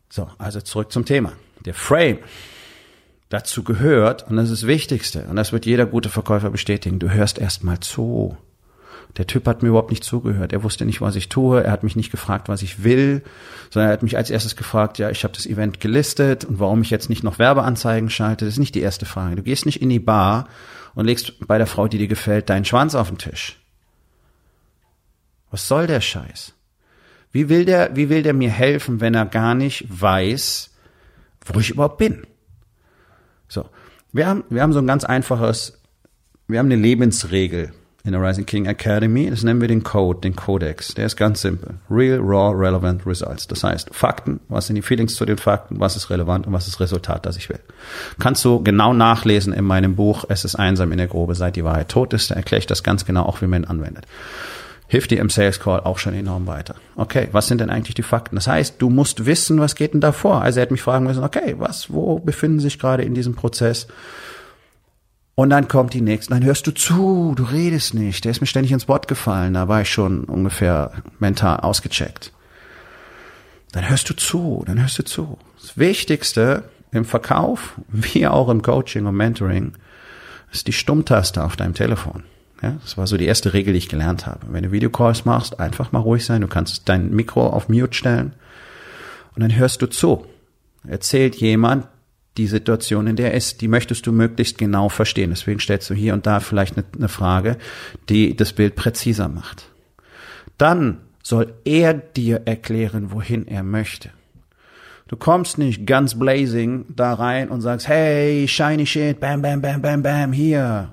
So, 0.08 0.28
also 0.38 0.60
zurück 0.60 0.92
zum 0.92 1.04
Thema. 1.04 1.32
Der 1.64 1.74
Frame 1.74 2.18
dazu 3.30 3.64
gehört, 3.64 4.28
und 4.28 4.36
das 4.36 4.50
ist 4.50 4.62
das 4.62 4.68
Wichtigste, 4.68 5.24
und 5.24 5.36
das 5.36 5.52
wird 5.52 5.66
jeder 5.66 5.86
gute 5.86 6.08
Verkäufer 6.08 6.50
bestätigen, 6.50 7.00
du 7.00 7.10
hörst 7.10 7.38
erstmal 7.38 7.80
zu. 7.80 8.36
Der 9.16 9.26
Typ 9.26 9.46
hat 9.46 9.62
mir 9.62 9.68
überhaupt 9.68 9.90
nicht 9.90 10.02
zugehört. 10.02 10.52
Er 10.52 10.62
wusste 10.64 10.84
nicht, 10.84 11.00
was 11.00 11.14
ich 11.14 11.28
tue. 11.28 11.62
Er 11.62 11.70
hat 11.70 11.84
mich 11.84 11.94
nicht 11.94 12.10
gefragt, 12.10 12.48
was 12.48 12.62
ich 12.62 12.82
will, 12.82 13.22
sondern 13.70 13.90
er 13.90 13.92
hat 13.92 14.02
mich 14.02 14.16
als 14.16 14.30
erstes 14.30 14.56
gefragt, 14.56 14.98
ja, 14.98 15.10
ich 15.10 15.22
habe 15.22 15.34
das 15.34 15.46
Event 15.46 15.80
gelistet 15.80 16.44
und 16.44 16.58
warum 16.58 16.82
ich 16.82 16.90
jetzt 16.90 17.08
nicht 17.08 17.22
noch 17.22 17.38
Werbeanzeigen 17.38 18.10
schalte. 18.10 18.44
Das 18.44 18.54
ist 18.54 18.58
nicht 18.58 18.74
die 18.74 18.80
erste 18.80 19.06
Frage. 19.06 19.36
Du 19.36 19.42
gehst 19.42 19.66
nicht 19.66 19.80
in 19.80 19.88
die 19.88 20.00
Bar 20.00 20.48
und 20.94 21.06
legst 21.06 21.46
bei 21.46 21.58
der 21.58 21.66
Frau, 21.66 21.86
die 21.86 21.98
dir 21.98 22.08
gefällt, 22.08 22.50
deinen 22.50 22.64
Schwanz 22.64 22.94
auf 22.94 23.08
den 23.08 23.18
Tisch. 23.18 23.60
Was 25.50 25.68
soll 25.68 25.86
der 25.86 26.00
Scheiß? 26.00 26.54
Wie 27.30 27.48
will 27.48 27.64
der, 27.64 27.94
wie 27.96 28.08
will 28.08 28.22
der 28.22 28.34
mir 28.34 28.50
helfen, 28.50 29.00
wenn 29.00 29.14
er 29.14 29.26
gar 29.26 29.54
nicht 29.54 29.86
weiß, 29.88 30.70
wo 31.46 31.60
ich 31.60 31.70
überhaupt 31.70 31.98
bin? 31.98 32.26
So. 33.48 33.68
Wir 34.12 34.26
haben, 34.26 34.44
wir 34.50 34.62
haben 34.62 34.72
so 34.72 34.78
ein 34.78 34.86
ganz 34.86 35.04
einfaches, 35.04 35.80
wir 36.46 36.58
haben 36.58 36.66
eine 36.66 36.76
Lebensregel 36.76 37.72
in 38.04 38.12
der 38.12 38.20
Rising 38.20 38.44
King 38.44 38.66
Academy. 38.66 39.30
Das 39.30 39.42
nennen 39.42 39.62
wir 39.62 39.68
den 39.68 39.82
Code, 39.82 40.20
den 40.20 40.36
Codex. 40.36 40.92
Der 40.94 41.06
ist 41.06 41.16
ganz 41.16 41.40
simpel. 41.40 41.76
Real, 41.90 42.20
raw, 42.20 42.54
relevant 42.54 43.06
results. 43.06 43.48
Das 43.48 43.64
heißt, 43.64 43.94
Fakten, 43.94 44.40
was 44.48 44.66
sind 44.66 44.76
die 44.76 44.82
Feelings 44.82 45.14
zu 45.14 45.24
den 45.24 45.38
Fakten, 45.38 45.80
was 45.80 45.96
ist 45.96 46.10
relevant 46.10 46.46
und 46.46 46.52
was 46.52 46.66
ist 46.66 46.74
das 46.74 46.80
Resultat, 46.80 47.24
das 47.24 47.38
ich 47.38 47.48
will. 47.48 47.60
Kannst 48.18 48.44
du 48.44 48.62
genau 48.62 48.92
nachlesen 48.92 49.54
in 49.54 49.64
meinem 49.64 49.96
Buch, 49.96 50.26
Es 50.28 50.44
ist 50.44 50.54
einsam 50.54 50.92
in 50.92 50.98
der 50.98 51.06
Grobe, 51.06 51.34
seit 51.34 51.56
die 51.56 51.64
Wahrheit 51.64 51.88
tot 51.88 52.12
ist. 52.12 52.30
Da 52.30 52.34
erkläre 52.34 52.58
ich 52.58 52.66
das 52.66 52.82
ganz 52.82 53.06
genau, 53.06 53.22
auch 53.22 53.40
wie 53.40 53.46
man 53.46 53.62
ihn 53.62 53.68
anwendet. 53.68 54.04
Hilft 54.86 55.10
dir 55.10 55.20
im 55.20 55.30
Sales 55.30 55.58
Call 55.58 55.80
auch 55.80 55.96
schon 55.96 56.12
enorm 56.12 56.46
weiter. 56.46 56.74
Okay, 56.96 57.28
was 57.32 57.48
sind 57.48 57.62
denn 57.62 57.70
eigentlich 57.70 57.94
die 57.94 58.02
Fakten? 58.02 58.36
Das 58.36 58.46
heißt, 58.46 58.82
du 58.82 58.90
musst 58.90 59.24
wissen, 59.24 59.60
was 59.60 59.76
geht 59.76 59.94
denn 59.94 60.02
da 60.02 60.12
vor? 60.12 60.42
Also 60.42 60.60
er 60.60 60.62
hat 60.64 60.70
mich 60.70 60.82
fragen 60.82 61.06
müssen, 61.06 61.24
okay, 61.24 61.54
was, 61.56 61.90
wo 61.90 62.18
befinden 62.18 62.60
sich 62.60 62.78
gerade 62.78 63.02
in 63.02 63.14
diesem 63.14 63.34
Prozess? 63.34 63.86
Und 65.36 65.50
dann 65.50 65.66
kommt 65.66 65.94
die 65.94 66.00
nächste, 66.00 66.32
dann 66.32 66.44
hörst 66.44 66.66
du 66.66 66.70
zu, 66.72 67.34
du 67.36 67.42
redest 67.42 67.94
nicht. 67.94 68.24
Der 68.24 68.30
ist 68.30 68.40
mir 68.40 68.46
ständig 68.46 68.72
ins 68.72 68.88
Wort 68.88 69.08
gefallen, 69.08 69.54
da 69.54 69.66
war 69.66 69.82
ich 69.82 69.90
schon 69.90 70.24
ungefähr 70.24 70.92
mental 71.18 71.60
ausgecheckt. 71.60 72.32
Dann 73.72 73.88
hörst 73.88 74.08
du 74.08 74.14
zu, 74.14 74.62
dann 74.66 74.80
hörst 74.80 74.98
du 74.98 75.04
zu. 75.04 75.38
Das 75.60 75.76
Wichtigste 75.76 76.64
im 76.92 77.04
Verkauf, 77.04 77.74
wie 77.88 78.28
auch 78.28 78.48
im 78.48 78.62
Coaching 78.62 79.06
und 79.06 79.16
Mentoring, 79.16 79.72
ist 80.52 80.68
die 80.68 80.72
Stummtaste 80.72 81.42
auf 81.42 81.56
deinem 81.56 81.74
Telefon. 81.74 82.22
Ja, 82.62 82.76
das 82.82 82.96
war 82.96 83.08
so 83.08 83.16
die 83.16 83.26
erste 83.26 83.52
Regel, 83.52 83.72
die 83.72 83.78
ich 83.78 83.88
gelernt 83.88 84.26
habe. 84.26 84.40
Wenn 84.48 84.62
du 84.62 84.70
Videocalls 84.70 85.24
machst, 85.24 85.58
einfach 85.58 85.90
mal 85.90 85.98
ruhig 85.98 86.24
sein. 86.24 86.40
Du 86.40 86.46
kannst 86.46 86.88
dein 86.88 87.10
Mikro 87.10 87.48
auf 87.48 87.68
Mute 87.68 87.92
stellen 87.92 88.32
und 89.34 89.42
dann 89.42 89.54
hörst 89.54 89.82
du 89.82 89.86
zu. 89.86 90.24
Erzählt 90.86 91.34
jemand, 91.34 91.88
die 92.36 92.46
Situation, 92.46 93.06
in 93.06 93.16
der 93.16 93.30
er 93.32 93.36
ist, 93.36 93.60
die 93.60 93.68
möchtest 93.68 94.06
du 94.06 94.12
möglichst 94.12 94.58
genau 94.58 94.88
verstehen. 94.88 95.30
Deswegen 95.30 95.60
stellst 95.60 95.88
du 95.90 95.94
hier 95.94 96.14
und 96.14 96.26
da 96.26 96.40
vielleicht 96.40 96.76
eine, 96.76 96.84
eine 96.96 97.08
Frage, 97.08 97.56
die 98.08 98.36
das 98.36 98.52
Bild 98.52 98.74
präziser 98.74 99.28
macht. 99.28 99.66
Dann 100.58 100.98
soll 101.22 101.54
er 101.64 101.94
dir 101.94 102.42
erklären, 102.44 103.12
wohin 103.12 103.46
er 103.46 103.62
möchte. 103.62 104.10
Du 105.06 105.16
kommst 105.16 105.58
nicht 105.58 105.86
ganz 105.86 106.18
blazing 106.18 106.86
da 106.88 107.14
rein 107.14 107.50
und 107.50 107.60
sagst, 107.60 107.88
hey, 107.88 108.48
shiny 108.48 108.86
shit, 108.86 109.20
bam, 109.20 109.42
bam, 109.42 109.60
bam, 109.60 109.80
bam, 109.80 110.02
bam, 110.02 110.32
hier. 110.32 110.92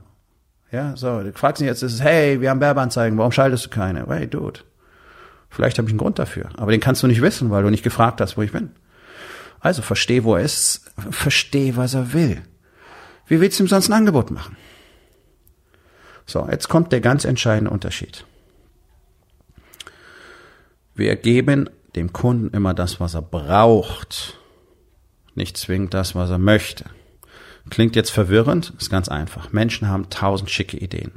Ja, 0.71 0.95
so, 0.95 1.21
du 1.21 1.33
fragst 1.33 1.59
dich 1.59 1.67
jetzt, 1.67 1.81
ist, 1.81 2.01
hey, 2.01 2.39
wir 2.39 2.49
haben 2.49 2.61
Werbeanzeigen, 2.61 3.17
warum 3.17 3.31
schaltest 3.31 3.65
du 3.65 3.69
keine? 3.69 4.05
Hey, 4.07 4.27
dude. 4.27 4.61
Vielleicht 5.49 5.77
habe 5.77 5.87
ich 5.87 5.91
einen 5.91 5.99
Grund 5.99 6.17
dafür, 6.17 6.49
aber 6.55 6.71
den 6.71 6.79
kannst 6.79 7.03
du 7.03 7.07
nicht 7.07 7.21
wissen, 7.21 7.49
weil 7.49 7.63
du 7.63 7.69
nicht 7.69 7.83
gefragt 7.83 8.21
hast, 8.21 8.37
wo 8.37 8.41
ich 8.41 8.53
bin. 8.53 8.71
Also 9.61 9.81
versteh, 9.81 10.23
wo 10.23 10.35
er 10.35 10.43
ist, 10.43 10.91
versteh, 11.11 11.75
was 11.75 11.93
er 11.93 12.13
will. 12.13 12.41
Wie 13.27 13.39
willst 13.39 13.59
du 13.59 13.63
ihm 13.63 13.67
sonst 13.67 13.89
ein 13.89 13.93
Angebot 13.93 14.31
machen? 14.31 14.57
So, 16.25 16.47
jetzt 16.49 16.67
kommt 16.67 16.91
der 16.91 17.01
ganz 17.01 17.25
entscheidende 17.25 17.71
Unterschied. 17.71 18.25
Wir 20.95 21.15
geben 21.15 21.69
dem 21.95 22.11
Kunden 22.11 22.55
immer 22.55 22.73
das, 22.73 22.99
was 22.99 23.13
er 23.13 23.21
braucht, 23.21 24.39
nicht 25.35 25.57
zwingend 25.57 25.93
das, 25.93 26.15
was 26.15 26.29
er 26.29 26.37
möchte. 26.37 26.85
Klingt 27.69 27.95
jetzt 27.95 28.09
verwirrend, 28.09 28.73
ist 28.77 28.89
ganz 28.89 29.07
einfach. 29.07 29.51
Menschen 29.51 29.87
haben 29.87 30.09
tausend 30.09 30.49
schicke 30.49 30.77
Ideen. 30.77 31.11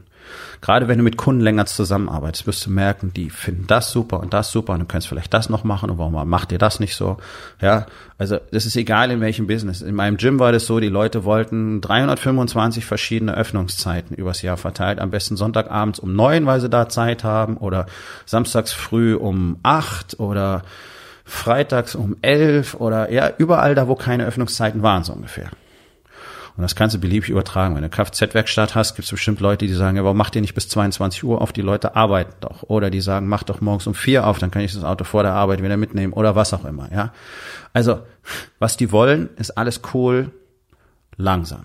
Gerade 0.61 0.88
wenn 0.88 0.99
du 0.99 1.04
mit 1.04 1.16
Kunden 1.16 1.40
länger 1.40 1.66
zusammenarbeitest, 1.66 2.47
wirst 2.47 2.66
du 2.66 2.71
merken, 2.71 3.12
die 3.12 3.31
finden 3.31 3.66
das 3.66 3.90
super 3.90 4.21
und 4.21 4.33
das 4.33 4.50
super 4.50 4.73
und 4.73 4.81
du 4.81 4.87
kannst 4.87 5.09
vielleicht 5.09 5.35
das 5.35 5.49
noch 5.49 5.64
machen 5.64 5.90
und 5.90 5.99
warum 5.99 6.28
macht 6.28 6.52
ihr 6.52 6.59
das 6.59 6.81
nicht 6.81 6.97
so? 6.97 7.19
Ja, 7.61 7.87
also 8.19 8.38
das 8.52 8.66
ist 8.66 8.76
egal 8.76 9.11
in 9.11 9.21
welchem 9.21 9.47
Business. 9.47 9.83
In 9.83 9.95
meinem 9.95 10.16
Gym 10.16 10.38
war 10.38 10.52
das 10.52 10.66
so, 10.66 10.81
die 10.81 10.88
Leute 10.88 11.25
wollten 11.25 11.81
325 11.81 12.85
verschiedene 12.85 13.35
Öffnungszeiten 13.35 14.16
übers 14.16 14.43
Jahr 14.43 14.57
verteilt, 14.57 15.00
am 15.00 15.11
besten 15.11 15.37
Sonntagabends 15.37 15.99
um 15.99 16.14
neun, 16.14 16.47
weil 16.47 16.61
sie 16.61 16.69
da 16.69 16.88
Zeit 16.88 17.25
haben 17.25 17.57
oder 17.57 17.87
samstags 18.26 18.73
früh 18.73 19.14
um 19.14 19.59
acht 19.62 20.19
oder 20.19 20.62
freitags 21.25 21.95
um 21.95 22.16
elf 22.23 22.75
oder 22.75 23.11
ja, 23.11 23.31
überall 23.38 23.75
da, 23.75 23.88
wo 23.88 23.95
keine 23.95 24.26
Öffnungszeiten 24.26 24.83
waren, 24.83 25.04
so 25.04 25.12
ungefähr. 25.12 25.50
Und 26.56 26.62
das 26.62 26.76
kannst 26.76 26.94
du 26.94 27.00
beliebig 27.00 27.30
übertragen. 27.30 27.75
Wenn 27.75 27.82
du 27.82 27.88
eine 27.88 27.90
Kfz-Werkstatt 27.90 28.76
hast, 28.76 28.94
gibt 28.94 29.06
es 29.06 29.11
bestimmt 29.11 29.40
Leute, 29.40 29.66
die 29.66 29.73
sagen, 29.73 29.96
ja, 29.96 30.04
warum 30.04 30.16
macht 30.16 30.37
ihr 30.37 30.40
nicht 30.40 30.54
bis 30.54 30.68
22 30.68 31.25
Uhr 31.25 31.40
auf? 31.40 31.52
Die 31.52 31.62
Leute 31.62 31.96
arbeiten 31.96 32.34
doch. 32.40 32.62
Oder 32.64 32.90
die 32.90 33.00
sagen, 33.00 33.26
mach 33.26 33.42
doch 33.42 33.61
morgens 33.61 33.88
um 33.88 33.94
vier 33.94 34.26
auf, 34.26 34.38
dann 34.38 34.52
kann 34.52 34.62
ich 34.62 34.73
das 34.73 34.84
Auto 34.84 35.02
vor 35.02 35.25
der 35.25 35.32
Arbeit 35.32 35.62
wieder 35.62 35.76
mitnehmen 35.76 36.12
oder 36.12 36.37
was 36.37 36.54
auch 36.54 36.64
immer, 36.64 36.92
ja. 36.92 37.12
Also, 37.73 38.00
was 38.61 38.76
die 38.76 38.92
wollen, 38.92 39.30
ist 39.37 39.58
alles 39.58 39.80
cool, 39.94 40.30
langsam. 41.16 41.64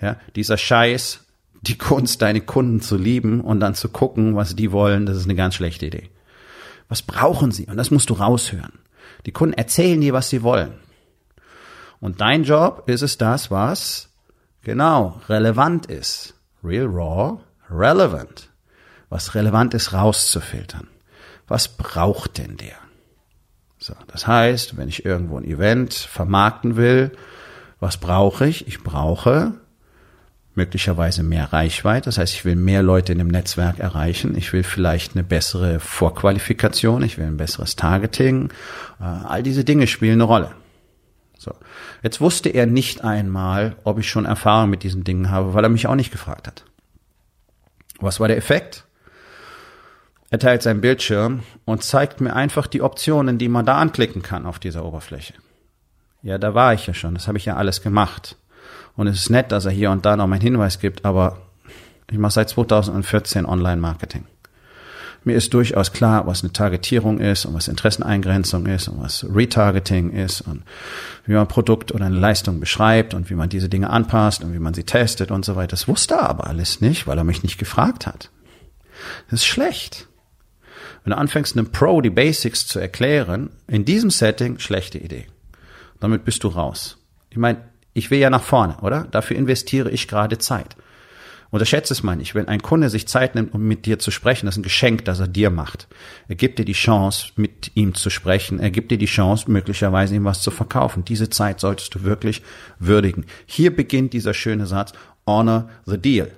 Ja, 0.00 0.16
dieser 0.36 0.56
Scheiß, 0.56 1.24
die 1.62 1.76
Kunst, 1.76 2.22
deine 2.22 2.40
Kunden 2.40 2.80
zu 2.80 2.96
lieben 2.96 3.40
und 3.40 3.58
dann 3.58 3.74
zu 3.74 3.88
gucken, 3.88 4.36
was 4.36 4.54
die 4.54 4.70
wollen, 4.70 5.06
das 5.06 5.16
ist 5.16 5.24
eine 5.24 5.34
ganz 5.34 5.56
schlechte 5.56 5.86
Idee. 5.86 6.08
Was 6.88 7.02
brauchen 7.02 7.50
sie? 7.50 7.66
Und 7.66 7.76
das 7.76 7.90
musst 7.90 8.10
du 8.10 8.14
raushören. 8.14 8.78
Die 9.26 9.32
Kunden 9.32 9.54
erzählen 9.54 10.00
dir, 10.00 10.12
was 10.12 10.30
sie 10.30 10.44
wollen. 10.44 10.74
Und 12.00 12.20
dein 12.20 12.44
Job 12.44 12.84
ist 12.86 13.02
es 13.02 13.18
das, 13.18 13.50
was 13.50 14.10
genau 14.62 15.20
relevant 15.28 15.86
ist. 15.86 16.34
Real 16.62 16.86
raw, 16.86 17.38
relevant. 17.70 18.50
Was 19.08 19.34
relevant 19.34 19.74
ist, 19.74 19.92
rauszufiltern. 19.92 20.88
Was 21.46 21.68
braucht 21.68 22.38
denn 22.38 22.56
der? 22.56 22.76
So, 23.78 23.94
das 24.08 24.26
heißt, 24.26 24.76
wenn 24.76 24.88
ich 24.88 25.04
irgendwo 25.04 25.38
ein 25.38 25.44
Event 25.44 25.94
vermarkten 25.94 26.76
will, 26.76 27.12
was 27.80 27.96
brauche 27.96 28.46
ich? 28.46 28.66
Ich 28.66 28.82
brauche 28.82 29.54
möglicherweise 30.54 31.22
mehr 31.22 31.52
Reichweite. 31.52 32.06
Das 32.06 32.18
heißt, 32.18 32.34
ich 32.34 32.44
will 32.44 32.56
mehr 32.56 32.82
Leute 32.82 33.12
in 33.12 33.18
dem 33.18 33.28
Netzwerk 33.28 33.78
erreichen. 33.78 34.36
Ich 34.36 34.52
will 34.52 34.64
vielleicht 34.64 35.14
eine 35.14 35.22
bessere 35.22 35.78
Vorqualifikation. 35.78 37.02
Ich 37.02 37.16
will 37.16 37.26
ein 37.26 37.36
besseres 37.36 37.76
Targeting. 37.76 38.50
Äh, 39.00 39.04
all 39.04 39.42
diese 39.44 39.64
Dinge 39.64 39.86
spielen 39.86 40.14
eine 40.14 40.24
Rolle. 40.24 40.50
So. 41.38 41.52
Jetzt 42.02 42.20
wusste 42.20 42.48
er 42.48 42.66
nicht 42.66 43.04
einmal, 43.04 43.76
ob 43.84 43.98
ich 43.98 44.10
schon 44.10 44.26
Erfahrung 44.26 44.70
mit 44.70 44.82
diesen 44.82 45.04
Dingen 45.04 45.30
habe, 45.30 45.54
weil 45.54 45.64
er 45.64 45.70
mich 45.70 45.86
auch 45.86 45.94
nicht 45.94 46.10
gefragt 46.10 46.48
hat. 46.48 46.64
Was 48.00 48.20
war 48.20 48.28
der 48.28 48.36
Effekt? 48.36 48.84
Er 50.30 50.40
teilt 50.40 50.62
seinen 50.62 50.80
Bildschirm 50.80 51.42
und 51.64 51.84
zeigt 51.84 52.20
mir 52.20 52.34
einfach 52.34 52.66
die 52.66 52.82
Optionen, 52.82 53.38
die 53.38 53.48
man 53.48 53.64
da 53.64 53.78
anklicken 53.78 54.20
kann 54.20 54.46
auf 54.46 54.58
dieser 54.58 54.84
Oberfläche. 54.84 55.34
Ja, 56.22 56.38
da 56.38 56.54
war 56.54 56.74
ich 56.74 56.86
ja 56.86 56.92
schon, 56.92 57.14
das 57.14 57.28
habe 57.28 57.38
ich 57.38 57.44
ja 57.44 57.56
alles 57.56 57.82
gemacht. 57.82 58.36
Und 58.96 59.06
es 59.06 59.20
ist 59.20 59.30
nett, 59.30 59.52
dass 59.52 59.64
er 59.64 59.70
hier 59.70 59.92
und 59.92 60.04
da 60.04 60.16
noch 60.16 60.26
meinen 60.26 60.40
Hinweis 60.40 60.80
gibt, 60.80 61.04
aber 61.04 61.38
ich 62.10 62.18
mache 62.18 62.32
seit 62.32 62.48
2014 62.48 63.46
Online-Marketing. 63.46 64.26
Mir 65.24 65.34
ist 65.34 65.52
durchaus 65.52 65.92
klar, 65.92 66.26
was 66.26 66.42
eine 66.42 66.52
Targetierung 66.52 67.18
ist 67.18 67.44
und 67.44 67.54
was 67.54 67.68
Interesseneingrenzung 67.68 68.66
ist 68.66 68.88
und 68.88 69.00
was 69.00 69.26
Retargeting 69.28 70.10
ist 70.10 70.40
und 70.40 70.62
wie 71.26 71.32
man 71.32 71.42
ein 71.42 71.48
Produkt 71.48 71.92
oder 71.92 72.06
eine 72.06 72.18
Leistung 72.18 72.60
beschreibt 72.60 73.14
und 73.14 73.28
wie 73.28 73.34
man 73.34 73.48
diese 73.48 73.68
Dinge 73.68 73.90
anpasst 73.90 74.44
und 74.44 74.54
wie 74.54 74.58
man 74.58 74.74
sie 74.74 74.84
testet 74.84 75.30
und 75.30 75.44
so 75.44 75.56
weiter. 75.56 75.70
Das 75.70 75.88
wusste 75.88 76.14
er 76.14 76.28
aber 76.28 76.46
alles 76.46 76.80
nicht, 76.80 77.06
weil 77.06 77.18
er 77.18 77.24
mich 77.24 77.42
nicht 77.42 77.58
gefragt 77.58 78.06
hat. 78.06 78.30
Das 79.30 79.40
ist 79.40 79.46
schlecht. 79.46 80.08
Wenn 81.04 81.12
du 81.12 81.18
anfängst, 81.18 81.56
einem 81.56 81.72
Pro 81.72 82.00
die 82.00 82.10
Basics 82.10 82.66
zu 82.66 82.78
erklären, 82.78 83.50
in 83.66 83.84
diesem 83.84 84.10
Setting, 84.10 84.58
schlechte 84.58 84.98
Idee. 84.98 85.26
Damit 86.00 86.24
bist 86.24 86.44
du 86.44 86.48
raus. 86.48 86.98
Ich 87.30 87.38
meine, 87.38 87.58
ich 87.92 88.10
will 88.10 88.18
ja 88.18 88.30
nach 88.30 88.42
vorne, 88.42 88.76
oder? 88.82 89.06
Dafür 89.10 89.36
investiere 89.36 89.90
ich 89.90 90.06
gerade 90.06 90.38
Zeit. 90.38 90.76
Unterschätze 91.50 91.94
es 91.94 92.02
mal 92.02 92.16
nicht. 92.16 92.34
Wenn 92.34 92.48
ein 92.48 92.60
Kunde 92.60 92.90
sich 92.90 93.08
Zeit 93.08 93.34
nimmt, 93.34 93.54
um 93.54 93.62
mit 93.66 93.86
dir 93.86 93.98
zu 93.98 94.10
sprechen, 94.10 94.46
das 94.46 94.54
ist 94.54 94.60
ein 94.60 94.64
Geschenk, 94.64 95.04
das 95.06 95.20
er 95.20 95.28
dir 95.28 95.50
macht. 95.50 95.88
Er 96.28 96.34
gibt 96.34 96.58
dir 96.58 96.64
die 96.64 96.72
Chance, 96.72 97.32
mit 97.36 97.70
ihm 97.74 97.94
zu 97.94 98.10
sprechen. 98.10 98.60
Er 98.60 98.70
gibt 98.70 98.90
dir 98.90 98.98
die 98.98 99.06
Chance, 99.06 99.50
möglicherweise 99.50 100.14
ihm 100.14 100.24
was 100.24 100.42
zu 100.42 100.50
verkaufen. 100.50 101.04
Diese 101.04 101.30
Zeit 101.30 101.60
solltest 101.60 101.94
du 101.94 102.02
wirklich 102.02 102.42
würdigen. 102.78 103.24
Hier 103.46 103.74
beginnt 103.74 104.12
dieser 104.12 104.34
schöne 104.34 104.66
Satz, 104.66 104.92
honor 105.26 105.70
the 105.86 105.98
deal. 105.98 106.30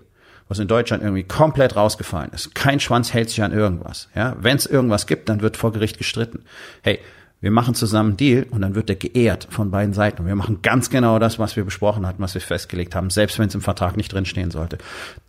Was 0.47 0.59
in 0.59 0.69
Deutschland 0.69 1.03
irgendwie 1.03 1.23
komplett 1.23 1.77
rausgefallen 1.77 2.33
ist. 2.33 2.55
Kein 2.57 2.81
Schwanz 2.81 3.15
hält 3.15 3.31
sich 3.31 3.43
an 3.43 3.53
irgendwas. 3.53 4.09
Ja, 4.17 4.37
wenn 4.41 4.57
es 4.57 4.67
irgendwas 4.67 5.07
gibt, 5.07 5.29
dann 5.29 5.43
wird 5.43 5.57
vor 5.57 5.73
Gericht 5.73 5.99
gestritten. 5.99 6.45
Hey, 6.83 6.99
wir 7.41 7.51
machen 7.51 7.75
zusammen 7.75 8.11
einen 8.11 8.17
Deal 8.19 8.47
und 8.51 8.61
dann 8.61 8.75
wird 8.75 8.91
der 8.91 8.97
geehrt 8.97 9.49
von 9.51 9.71
beiden 9.71 9.95
Seiten. 9.95 10.23
Und 10.23 10.29
wir 10.29 10.35
machen 10.35 10.61
ganz 10.61 10.91
genau 10.91 11.19
das, 11.19 11.39
was 11.39 11.57
wir 11.57 11.65
besprochen 11.65 12.07
hatten, 12.07 12.23
was 12.23 12.35
wir 12.35 12.41
festgelegt 12.43 12.95
haben, 12.95 13.09
selbst 13.09 13.39
wenn 13.39 13.49
es 13.49 13.55
im 13.55 13.63
Vertrag 13.63 13.97
nicht 13.97 14.13
drinstehen 14.13 14.51
sollte. 14.51 14.77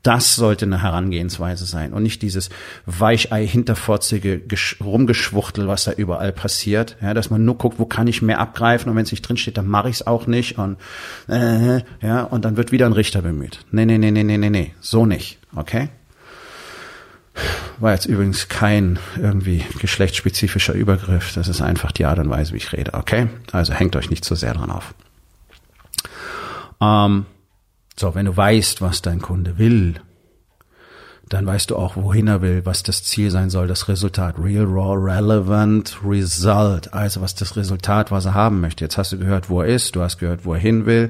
Das 0.04 0.36
sollte 0.36 0.66
eine 0.66 0.82
Herangehensweise 0.82 1.66
sein 1.66 1.94
und 1.94 2.04
nicht 2.04 2.22
dieses 2.22 2.50
Weichei 2.86 3.48
hinterfotzige 3.48 4.42
Rumgeschwuchtel, 4.84 5.68
was 5.68 5.86
da 5.86 5.94
überall 5.94 6.34
passiert. 6.34 6.98
Ja, 7.02 7.14
dass 7.14 7.30
man 7.30 7.46
nur 7.46 7.58
guckt, 7.58 7.80
wo 7.80 7.86
kann 7.86 8.08
ich 8.08 8.22
mehr 8.22 8.40
abgreifen 8.40 8.90
und 8.90 8.98
wenn 8.98 9.04
es 9.04 9.12
nicht 9.12 9.22
drinsteht, 9.22 9.58
dann 9.58 9.68
mache 9.68 9.90
ich 9.90 9.96
es 9.96 10.08
auch 10.08 10.28
nicht 10.28 10.58
und 10.58 10.78
äh, 11.30 11.82
ja 12.02 12.24
und 12.24 12.44
dann 12.44 12.58
wird 12.58 12.74
wieder 12.74 12.88
ein 12.88 12.94
Richter 12.94 13.22
bemüht. 13.22 13.60
Nee, 13.72 13.86
nee, 13.86 13.98
nee, 13.98 14.12
nee, 14.12 14.24
nee, 14.24 14.38
nee, 14.38 14.50
nee, 14.50 14.74
so 14.82 15.06
nicht. 15.06 15.40
Okay? 15.56 15.90
War 17.80 17.94
jetzt 17.94 18.06
übrigens 18.06 18.48
kein 18.48 19.00
irgendwie 19.18 19.66
geschlechtsspezifischer 19.80 20.74
Übergriff. 20.74 21.34
Das 21.34 21.48
ist 21.48 21.62
einfach 21.62 21.92
die 21.92 22.06
Art 22.06 22.20
und 22.20 22.30
Weise, 22.30 22.54
wie 22.54 22.58
ich 22.58 22.74
rede. 22.74 22.94
Okay? 22.94 23.28
Also 23.52 23.74
hängt 23.74 23.96
euch 23.96 24.10
nicht 24.10 24.26
so 24.26 24.36
sehr 24.36 24.54
dran 24.54 24.70
auf. 24.70 24.94
Ähm, 26.82 27.26
so, 27.96 28.16
wenn 28.16 28.26
du 28.26 28.36
weißt, 28.36 28.82
was 28.82 29.02
dein 29.02 29.22
Kunde 29.22 29.58
will, 29.58 29.96
dann 31.32 31.46
weißt 31.46 31.72
du 31.72 31.78
auch, 31.78 31.96
wohin 31.96 32.28
er 32.28 32.42
will, 32.42 32.66
was 32.66 32.84
das 32.84 33.04
Ziel 33.06 33.32
sein 33.32 33.50
soll, 33.50 33.66
das 33.66 33.88
Resultat. 33.88 34.36
Real, 34.38 34.66
raw, 34.66 34.96
relevant 34.96 35.98
result. 36.06 36.94
Also 36.94 37.22
was 37.22 37.36
das 37.36 37.56
Resultat, 37.56 38.12
was 38.12 38.26
er 38.26 38.34
haben 38.34 38.60
möchte. 38.60 38.84
Jetzt 38.84 38.98
hast 38.98 39.14
du 39.14 39.18
gehört, 39.18 39.50
wo 39.50 39.62
er 39.62 39.68
ist, 39.68 39.96
du 39.96 40.02
hast 40.02 40.18
gehört, 40.18 40.44
wo 40.44 40.54
er 40.54 40.60
hin 40.60 40.86
will. 40.86 41.10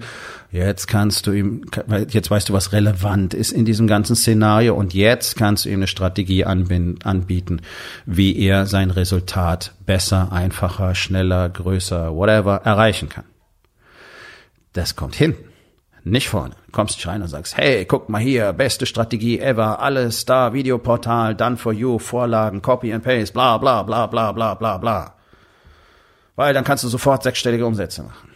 Jetzt 0.51 0.87
kannst 0.87 1.25
du 1.25 1.31
ihm, 1.31 1.65
jetzt 2.09 2.29
weißt 2.29 2.49
du, 2.49 2.53
was 2.53 2.71
relevant 2.71 3.33
ist 3.33 3.51
in 3.51 3.65
diesem 3.65 3.87
ganzen 3.87 4.15
Szenario 4.15 4.75
und 4.75 4.93
jetzt 4.93 5.37
kannst 5.37 5.65
du 5.65 5.69
ihm 5.69 5.79
eine 5.79 5.87
Strategie 5.87 6.45
anbieten, 6.45 7.61
wie 8.05 8.37
er 8.37 8.67
sein 8.67 8.91
Resultat 8.91 9.73
besser, 9.87 10.31
einfacher, 10.31 10.93
schneller, 10.93 11.49
größer, 11.49 12.13
whatever 12.13 12.61
erreichen 12.63 13.09
kann. 13.09 13.25
Das 14.73 14.95
kommt 14.95 15.15
hinten. 15.15 15.50
Nicht 16.03 16.29
vorne. 16.29 16.55
Du 16.65 16.71
kommst 16.71 16.95
nicht 16.95 17.07
rein 17.07 17.21
und 17.21 17.27
sagst, 17.27 17.57
hey, 17.57 17.85
guck 17.85 18.09
mal 18.09 18.19
hier, 18.19 18.53
beste 18.53 18.87
Strategie 18.87 19.39
ever, 19.39 19.79
alles 19.79 20.25
da, 20.25 20.51
Videoportal, 20.51 21.35
done 21.35 21.57
for 21.57 21.73
you, 21.73 21.99
Vorlagen, 21.99 22.61
Copy 22.61 22.91
and 22.91 23.03
Paste, 23.03 23.33
bla 23.33 23.57
bla 23.59 23.83
bla 23.83 24.07
bla 24.07 24.31
bla 24.31 24.55
bla 24.55 24.77
bla. 24.77 25.13
Weil 26.35 26.53
dann 26.55 26.63
kannst 26.63 26.83
du 26.83 26.87
sofort 26.87 27.21
sechsstellige 27.21 27.65
Umsätze 27.65 28.01
machen. 28.01 28.30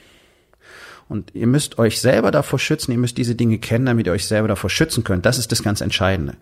Und 1.07 1.35
ihr 1.35 1.45
müsst 1.45 1.77
euch 1.77 2.01
selber 2.01 2.31
davor 2.31 2.57
schützen, 2.57 2.91
ihr 2.91 2.97
müsst 2.97 3.17
diese 3.17 3.35
Dinge 3.35 3.59
kennen, 3.59 3.85
damit 3.85 4.07
ihr 4.07 4.11
euch 4.11 4.25
selber 4.25 4.47
davor 4.47 4.71
schützen 4.71 5.03
könnt. 5.03 5.25
Das 5.25 5.37
ist 5.37 5.51
das 5.51 5.61
ganz 5.61 5.81
Entscheidende. 5.81 6.35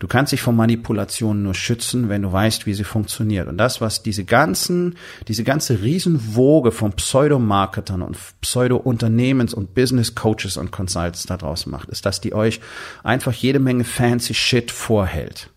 Du 0.00 0.08
kannst 0.08 0.32
dich 0.32 0.42
vor 0.42 0.52
Manipulationen 0.52 1.44
nur 1.44 1.54
schützen, 1.54 2.08
wenn 2.08 2.22
du 2.22 2.32
weißt, 2.32 2.66
wie 2.66 2.74
sie 2.74 2.82
funktioniert. 2.82 3.46
Und 3.46 3.58
das, 3.58 3.80
was 3.80 4.02
diese 4.02 4.24
ganzen, 4.24 4.96
diese 5.28 5.44
ganze 5.44 5.82
Riesenwoge 5.82 6.72
von 6.72 6.92
Pseudomarketern 6.94 8.02
und 8.02 8.16
Pseudo-Unternehmens- 8.40 9.54
und 9.54 9.74
Business-Coaches 9.74 10.56
und 10.56 10.72
Consultants 10.72 11.26
da 11.26 11.36
draußen 11.36 11.70
macht, 11.70 11.88
ist, 11.88 12.04
dass 12.04 12.20
die 12.20 12.34
euch 12.34 12.60
einfach 13.04 13.32
jede 13.32 13.60
Menge 13.60 13.84
fancy 13.84 14.34
Shit 14.34 14.72
vorhält 14.72 15.50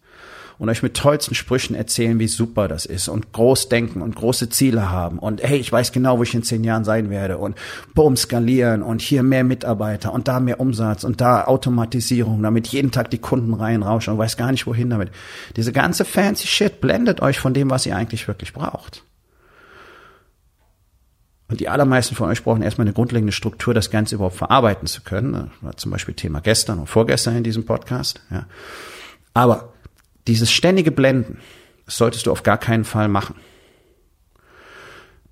und 0.62 0.70
euch 0.70 0.84
mit 0.84 0.96
tollsten 0.96 1.34
Sprüchen 1.34 1.76
erzählen, 1.76 2.20
wie 2.20 2.28
super 2.28 2.68
das 2.68 2.86
ist 2.86 3.08
und 3.08 3.34
groß 3.34 3.68
denken 3.70 4.04
und 4.04 4.16
große 4.16 4.50
Ziele 4.50 4.92
haben 4.92 5.18
und 5.18 5.42
hey, 5.42 5.58
ich 5.58 5.72
weiß 5.72 5.92
genau, 5.92 6.20
wo 6.20 6.24
ich 6.24 6.36
in 6.36 6.44
zehn 6.44 6.64
Jahren 6.64 6.84
sein 6.84 7.10
werde 7.10 7.40
und 7.40 7.58
boom, 7.96 8.16
skalieren 8.16 8.84
und 8.84 9.02
hier 9.02 9.24
mehr 9.24 9.44
Mitarbeiter 9.44 10.14
und 10.14 10.28
da 10.28 10.40
mehr 10.40 10.60
Umsatz 10.60 11.04
und 11.04 11.20
da 11.20 11.46
Automatisierung, 11.46 12.44
damit 12.44 12.68
jeden 12.68 12.92
Tag 12.92 13.10
die 13.10 13.18
Kunden 13.18 13.56
reinrauschen 13.56 14.14
und 14.14 14.20
weiß 14.20 14.38
gar 14.38 14.52
nicht, 14.52 14.68
wohin 14.68 14.92
damit. 14.92 15.10
Diese 15.56 15.72
ganze 15.72 16.06
fancy 16.06 16.46
Shit 16.46 16.80
blendet 16.80 17.24
euch 17.24 17.40
von 17.40 17.56
dem, 17.56 17.72
was 17.72 17.88
ihr 17.88 17.96
eigentlich 17.96 18.28
wirklich 18.28 18.54
braucht. 18.54 19.04
Und 21.48 21.60
die 21.60 21.70
allermeisten 21.70 22.14
von 22.14 22.30
euch 22.30 22.44
brauchen 22.44 22.62
erstmal 22.62 22.86
eine 22.86 22.94
grundlegende 22.94 23.34
Struktur, 23.34 23.74
das 23.74 23.90
Ganze 23.90 24.14
überhaupt 24.14 24.36
verarbeiten 24.36 24.88
zu 24.88 25.02
können. 25.02 25.34
Das 25.34 25.64
war 25.64 25.78
zum 25.78 25.92
Beispiel 25.92 26.14
Thema 26.14 26.40
gestern 26.40 26.78
und 26.78 26.88
vorgestern 26.88 27.36
in 27.36 27.44
diesem 27.44 27.66
Podcast. 27.66 28.22
Ja. 28.30 28.46
Aber 29.34 29.71
dieses 30.28 30.52
ständige 30.52 30.92
Blenden, 30.92 31.38
solltest 31.88 32.26
du 32.26 32.32
auf 32.32 32.44
gar 32.44 32.58
keinen 32.58 32.84
Fall 32.84 33.08
machen. 33.08 33.36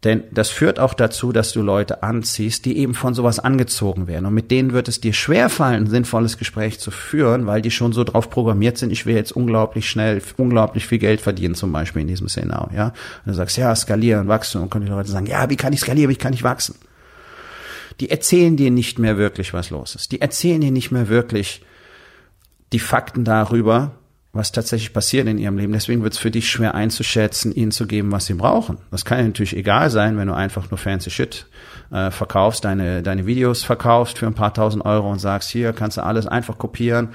Denn 0.05 0.23
das 0.31 0.49
führt 0.49 0.79
auch 0.79 0.93
dazu, 0.93 1.33
dass 1.33 1.51
du 1.51 1.61
Leute 1.61 2.03
anziehst, 2.03 2.63
die 2.63 2.77
eben 2.77 2.93
von 2.93 3.13
sowas 3.13 3.39
angezogen 3.39 4.07
werden. 4.07 4.25
Und 4.25 4.33
mit 4.33 4.49
denen 4.49 4.71
wird 4.71 4.87
es 4.87 5.01
dir 5.01 5.11
schwerfallen, 5.11 5.83
ein 5.83 5.89
sinnvolles 5.89 6.37
Gespräch 6.37 6.79
zu 6.79 6.89
führen, 6.89 7.47
weil 7.47 7.61
die 7.61 7.71
schon 7.71 7.91
so 7.91 8.05
drauf 8.05 8.29
programmiert 8.29 8.77
sind, 8.77 8.91
ich 8.91 9.05
will 9.05 9.15
jetzt 9.15 9.33
unglaublich 9.33 9.89
schnell, 9.89 10.21
unglaublich 10.37 10.87
viel 10.87 10.99
Geld 10.99 11.19
verdienen, 11.19 11.53
zum 11.53 11.73
Beispiel 11.73 12.03
in 12.03 12.07
diesem 12.07 12.29
Szenario. 12.29 12.77
Ja? 12.77 12.87
Und 12.87 12.93
du 13.27 13.33
sagst, 13.33 13.57
ja, 13.57 13.75
skalieren, 13.75 14.29
wachsen. 14.29 14.61
Und 14.61 14.69
können 14.69 14.85
die 14.85 14.91
Leute 14.91 15.11
sagen, 15.11 15.25
ja, 15.25 15.49
wie 15.49 15.57
kann 15.57 15.73
ich 15.73 15.81
skalieren, 15.81 16.09
wie 16.09 16.15
kann 16.15 16.31
ich 16.31 16.43
wachsen? 16.43 16.75
Die 17.99 18.09
erzählen 18.09 18.55
dir 18.55 18.71
nicht 18.71 18.99
mehr 18.99 19.17
wirklich, 19.17 19.53
was 19.53 19.69
los 19.69 19.95
ist. 19.95 20.13
Die 20.13 20.21
erzählen 20.21 20.61
dir 20.61 20.71
nicht 20.71 20.91
mehr 20.91 21.09
wirklich 21.09 21.61
die 22.71 22.79
Fakten 22.79 23.25
darüber, 23.25 23.98
was 24.31 24.51
tatsächlich 24.51 24.93
passiert 24.93 25.27
in 25.27 25.39
ihrem 25.39 25.57
Leben. 25.57 25.73
Deswegen 25.73 26.03
wird 26.03 26.13
es 26.13 26.19
für 26.19 26.29
dich 26.29 26.49
schwer 26.49 26.75
einzuschätzen, 26.75 27.51
ihnen 27.51 27.71
zu 27.71 27.87
geben, 27.87 28.11
was 28.11 28.27
sie 28.27 28.35
brauchen. 28.35 28.77
Das 28.91 29.05
kann 29.05 29.25
natürlich 29.25 29.55
egal 29.55 29.89
sein, 29.89 30.17
wenn 30.17 30.27
du 30.27 30.35
einfach 30.35 30.69
nur 30.69 30.77
fancy 30.77 31.09
Shit 31.09 31.47
äh, 31.91 32.11
verkaufst, 32.11 32.63
deine, 32.63 33.01
deine 33.01 33.25
Videos 33.25 33.63
verkaufst 33.63 34.19
für 34.19 34.27
ein 34.27 34.35
paar 34.35 34.53
tausend 34.53 34.85
Euro 34.85 35.11
und 35.11 35.19
sagst, 35.19 35.49
hier 35.49 35.73
kannst 35.73 35.97
du 35.97 36.03
alles 36.03 36.27
einfach 36.27 36.59
kopieren, 36.59 37.09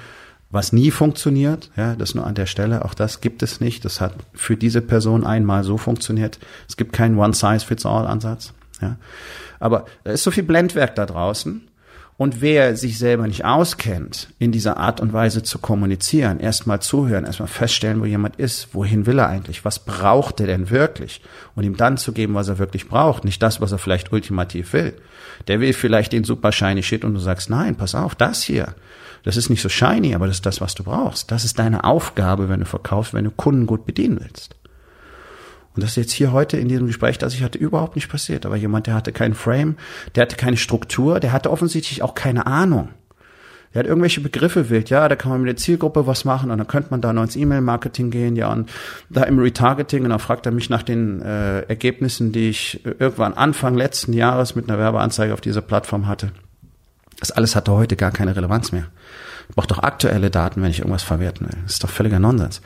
was 0.50 0.73
nie 0.73 0.90
funktioniert. 0.90 1.71
Ja, 1.76 1.94
das 1.94 2.16
nur 2.16 2.26
an 2.26 2.35
der 2.35 2.47
Stelle. 2.47 2.85
Auch 2.85 2.94
das 2.94 3.21
gibt 3.21 3.42
es 3.44 3.61
nicht. 3.61 3.85
Das 3.85 4.00
hat 4.00 4.14
für 4.35 4.56
diese 4.56 4.80
Person 4.80 5.25
einmal 5.25 5.62
so 5.62 5.78
funktioniert. 5.78 6.40
Es 6.68 6.77
gibt 6.77 6.92
keinen 6.92 7.16
One-Size-Fits-All-Ansatz. 7.16 8.55
Ja. 8.81 8.96
Aber 9.61 9.87
da 10.03 10.12
ist 10.12 10.24
so 10.24 10.33
viel 10.33 10.42
Blendwerk 10.42 10.96
da 10.96 11.07
draußen 11.07 11.62
und 12.16 12.40
wer 12.40 12.77
sich 12.77 12.98
selber 12.98 13.27
nicht 13.27 13.44
auskennt, 13.44 14.29
in 14.38 14.53
dieser 14.53 14.77
Art 14.77 15.00
und 15.00 15.12
Weise 15.12 15.42
zu 15.42 15.59
kommunizieren, 15.59 16.38
erstmal 16.38 16.81
zuhören, 16.81 17.24
erstmal 17.24 17.48
feststellen, 17.48 18.00
wo 18.00 18.05
jemand 18.05 18.37
ist, 18.37 18.68
wohin 18.72 19.07
will 19.07 19.18
er 19.18 19.29
eigentlich, 19.29 19.64
was 19.64 19.81
braucht 19.81 20.38
er 20.38 20.46
denn 20.46 20.70
wirklich 20.70 21.20
und 21.57 21.64
ihm 21.64 21.77
dann 21.77 21.96
zu 21.96 22.12
geben, 22.12 22.35
was 22.35 22.48
er 22.48 22.59
wirklich 22.59 22.88
braucht, 22.88 23.24
nicht 23.24 23.42
das, 23.42 23.61
was 23.61 23.72
er 23.72 23.79
vielleicht 23.79 24.12
ultimativ 24.12 24.72
will. 24.72 24.94
Der 25.48 25.61
will 25.61 25.72
vielleicht 25.72 26.12
den 26.12 26.22
super 26.22 26.53
shiny 26.53 26.85
Shit 26.85 27.05
und 27.05 27.14
du 27.14 27.20
sagst, 27.20 27.50
nein, 27.50 27.74
pass 27.74 27.96
auf, 27.96 28.14
das 28.14 28.44
hier, 28.44 28.74
das 29.24 29.37
ist 29.37 29.50
nicht 29.50 29.62
so 29.62 29.68
shiny, 29.68 30.14
aber 30.14 30.29
das 30.29 30.37
ist 30.37 30.46
das, 30.46 30.61
was 30.61 30.74
du 30.77 30.85
brauchst. 30.85 31.33
Das 31.33 31.44
ist 31.44 31.59
deine 31.59 31.83
Aufgabe, 31.83 32.48
wenn 32.48 32.61
du 32.61 32.66
verkaufst, 32.66 33.12
wenn 33.12 33.24
du 33.24 33.31
Kunden 33.33 33.66
gut 33.66 33.87
bedienen 33.87 34.20
willst. 34.20 34.55
Und 35.74 35.82
das 35.82 35.90
ist 35.90 35.96
jetzt 35.96 36.12
hier 36.12 36.32
heute 36.32 36.56
in 36.56 36.68
diesem 36.68 36.87
Gespräch, 36.87 37.18
das 37.18 37.34
ich 37.34 37.42
hatte, 37.42 37.58
überhaupt 37.58 37.96
nicht 37.96 38.08
passiert. 38.08 38.46
Aber 38.46 38.56
jemand, 38.56 38.87
der 38.87 38.94
hatte 38.94 39.12
keinen 39.12 39.34
Frame, 39.34 39.76
der 40.14 40.22
hatte 40.22 40.37
keine 40.37 40.56
Struktur, 40.56 41.18
der 41.20 41.32
hatte 41.32 41.50
offensichtlich 41.50 42.02
auch 42.02 42.14
keine 42.14 42.46
Ahnung. 42.46 42.90
Der 43.72 43.80
hat 43.80 43.88
irgendwelche 43.88 44.20
Begriffe 44.20 44.70
wild, 44.70 44.88
ja, 44.90 45.08
da 45.08 45.16
kann 45.16 45.32
man 45.32 45.40
mit 45.40 45.48
der 45.48 45.56
Zielgruppe 45.56 46.06
was 46.06 46.24
machen 46.24 46.52
und 46.52 46.58
dann 46.58 46.68
könnte 46.68 46.90
man 46.92 47.00
da 47.00 47.12
noch 47.12 47.24
ins 47.24 47.34
E-Mail-Marketing 47.34 48.12
gehen, 48.12 48.37
ja, 48.37 48.52
und 48.52 48.70
da 49.10 49.24
im 49.24 49.40
Retargeting 49.40 50.04
und 50.04 50.10
dann 50.10 50.20
fragt 50.20 50.46
er 50.46 50.52
mich 50.52 50.70
nach 50.70 50.84
den 50.84 51.20
äh, 51.20 51.62
Ergebnissen, 51.62 52.30
die 52.30 52.50
ich 52.50 52.84
irgendwann 52.84 53.34
Anfang 53.34 53.74
letzten 53.74 54.12
Jahres 54.12 54.54
mit 54.54 54.68
einer 54.68 54.78
Werbeanzeige 54.78 55.34
auf 55.34 55.40
dieser 55.40 55.60
Plattform 55.60 56.06
hatte. 56.06 56.30
Das 57.18 57.32
alles 57.32 57.56
hatte 57.56 57.72
heute 57.72 57.96
gar 57.96 58.12
keine 58.12 58.37
Relevanz 58.37 58.70
mehr. 58.70 58.87
Ich 59.48 59.56
brauche 59.56 59.66
doch 59.66 59.80
aktuelle 59.80 60.30
Daten, 60.30 60.62
wenn 60.62 60.70
ich 60.70 60.78
irgendwas 60.78 61.02
verwerten 61.02 61.46
will. 61.46 61.58
Das 61.64 61.74
ist 61.74 61.84
doch 61.84 61.90
völliger 61.90 62.20
Nonsens. 62.20 62.62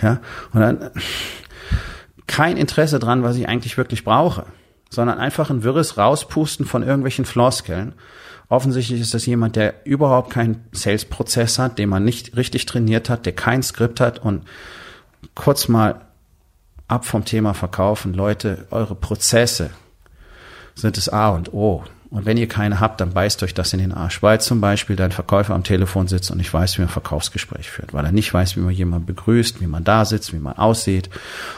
Ja, 0.00 0.20
und 0.52 0.60
dann 0.60 0.90
kein 2.32 2.56
Interesse 2.56 2.98
dran, 2.98 3.22
was 3.22 3.36
ich 3.36 3.46
eigentlich 3.46 3.76
wirklich 3.76 4.04
brauche, 4.04 4.46
sondern 4.88 5.18
einfach 5.18 5.50
ein 5.50 5.64
wirres 5.64 5.98
Rauspusten 5.98 6.64
von 6.64 6.82
irgendwelchen 6.82 7.26
Floskeln. 7.26 7.92
Offensichtlich 8.48 9.02
ist 9.02 9.12
das 9.12 9.26
jemand, 9.26 9.54
der 9.54 9.74
überhaupt 9.84 10.30
keinen 10.30 10.64
Sales-Prozess 10.72 11.58
hat, 11.58 11.78
den 11.78 11.90
man 11.90 12.04
nicht 12.04 12.34
richtig 12.34 12.64
trainiert 12.64 13.10
hat, 13.10 13.26
der 13.26 13.34
kein 13.34 13.62
Skript 13.62 14.00
hat 14.00 14.18
und 14.18 14.46
kurz 15.34 15.68
mal 15.68 16.06
ab 16.88 17.04
vom 17.04 17.26
Thema 17.26 17.52
verkaufen. 17.52 18.14
Leute, 18.14 18.66
eure 18.70 18.94
Prozesse 18.94 19.68
sind 20.74 20.96
das 20.96 21.10
A 21.10 21.28
und 21.30 21.52
O. 21.52 21.84
Und 22.12 22.26
wenn 22.26 22.36
ihr 22.36 22.46
keine 22.46 22.78
habt, 22.78 23.00
dann 23.00 23.14
beißt 23.14 23.42
euch 23.42 23.54
das 23.54 23.72
in 23.72 23.78
den 23.78 23.92
Arsch. 23.92 24.22
Weil 24.22 24.38
zum 24.38 24.60
Beispiel 24.60 24.96
dein 24.96 25.12
Verkäufer 25.12 25.54
am 25.54 25.64
Telefon 25.64 26.08
sitzt 26.08 26.30
und 26.30 26.36
nicht 26.36 26.52
weiß, 26.52 26.76
wie 26.76 26.82
man 26.82 26.88
ein 26.90 26.92
Verkaufsgespräch 26.92 27.70
führt, 27.70 27.94
weil 27.94 28.04
er 28.04 28.12
nicht 28.12 28.34
weiß, 28.34 28.54
wie 28.54 28.60
man 28.60 28.74
jemanden 28.74 29.06
begrüßt, 29.06 29.62
wie 29.62 29.66
man 29.66 29.82
da 29.82 30.04
sitzt, 30.04 30.34
wie 30.34 30.38
man 30.38 30.58
aussieht 30.58 31.08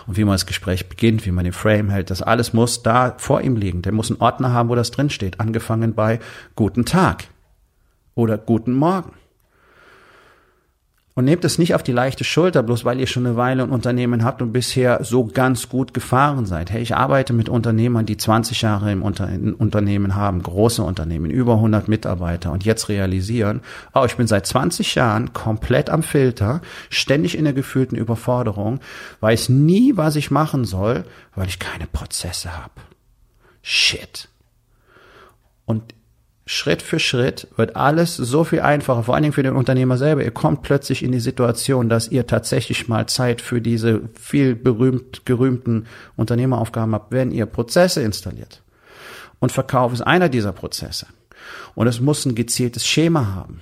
und 0.06 0.16
wie 0.16 0.22
man 0.22 0.34
das 0.34 0.46
Gespräch 0.46 0.88
beginnt, 0.88 1.26
wie 1.26 1.32
man 1.32 1.42
den 1.42 1.52
Frame 1.52 1.90
hält. 1.90 2.08
Das 2.08 2.22
alles 2.22 2.52
muss 2.52 2.84
da 2.84 3.16
vor 3.18 3.40
ihm 3.40 3.56
liegen. 3.56 3.82
Der 3.82 3.90
muss 3.90 4.12
einen 4.12 4.20
Ordner 4.20 4.52
haben, 4.52 4.68
wo 4.68 4.76
das 4.76 4.92
drinsteht. 4.92 5.40
Angefangen 5.40 5.92
bei 5.92 6.20
Guten 6.54 6.84
Tag 6.84 7.24
oder 8.14 8.38
Guten 8.38 8.74
Morgen. 8.74 9.10
Und 11.16 11.26
nehmt 11.26 11.44
es 11.44 11.58
nicht 11.58 11.76
auf 11.76 11.84
die 11.84 11.92
leichte 11.92 12.24
Schulter, 12.24 12.64
bloß 12.64 12.84
weil 12.84 12.98
ihr 12.98 13.06
schon 13.06 13.24
eine 13.24 13.36
Weile 13.36 13.62
ein 13.62 13.70
Unternehmen 13.70 14.24
habt 14.24 14.42
und 14.42 14.52
bisher 14.52 15.04
so 15.04 15.24
ganz 15.24 15.68
gut 15.68 15.94
gefahren 15.94 16.44
seid. 16.44 16.72
Hey, 16.72 16.82
ich 16.82 16.96
arbeite 16.96 17.32
mit 17.32 17.48
Unternehmern, 17.48 18.04
die 18.04 18.16
20 18.16 18.62
Jahre 18.62 18.90
im 18.90 19.00
Unter 19.00 19.28
Unternehmen 19.58 20.16
haben, 20.16 20.42
große 20.42 20.82
Unternehmen, 20.82 21.30
über 21.30 21.54
100 21.54 21.86
Mitarbeiter 21.86 22.50
und 22.50 22.64
jetzt 22.64 22.88
realisieren, 22.88 23.60
oh, 23.94 24.02
ich 24.04 24.16
bin 24.16 24.26
seit 24.26 24.44
20 24.44 24.96
Jahren 24.96 25.32
komplett 25.32 25.88
am 25.88 26.02
Filter, 26.02 26.62
ständig 26.90 27.38
in 27.38 27.44
der 27.44 27.52
gefühlten 27.52 27.96
Überforderung, 27.96 28.80
weiß 29.20 29.50
nie, 29.50 29.96
was 29.96 30.16
ich 30.16 30.32
machen 30.32 30.64
soll, 30.64 31.04
weil 31.36 31.46
ich 31.46 31.60
keine 31.60 31.86
Prozesse 31.86 32.56
habe. 32.56 32.72
Shit. 33.62 34.28
Und 35.64 35.94
Schritt 36.46 36.82
für 36.82 36.98
Schritt 36.98 37.48
wird 37.56 37.74
alles 37.74 38.16
so 38.16 38.44
viel 38.44 38.60
einfacher, 38.60 39.02
vor 39.02 39.14
allen 39.14 39.22
Dingen 39.22 39.32
für 39.32 39.42
den 39.42 39.56
Unternehmer 39.56 39.96
selber. 39.96 40.22
Ihr 40.22 40.30
kommt 40.30 40.62
plötzlich 40.62 41.02
in 41.02 41.10
die 41.10 41.20
Situation, 41.20 41.88
dass 41.88 42.08
ihr 42.08 42.26
tatsächlich 42.26 42.86
mal 42.86 43.06
Zeit 43.06 43.40
für 43.40 43.62
diese 43.62 44.02
viel 44.20 44.54
berühmt 44.54 45.24
gerühmten 45.24 45.86
Unternehmeraufgaben 46.16 46.94
habt, 46.94 47.12
wenn 47.12 47.30
ihr 47.30 47.46
Prozesse 47.46 48.02
installiert. 48.02 48.62
Und 49.40 49.52
Verkauf 49.52 49.92
ist 49.94 50.02
einer 50.02 50.28
dieser 50.28 50.52
Prozesse. 50.52 51.06
Und 51.74 51.86
es 51.86 52.00
muss 52.00 52.26
ein 52.26 52.34
gezieltes 52.34 52.86
Schema 52.86 53.34
haben. 53.34 53.60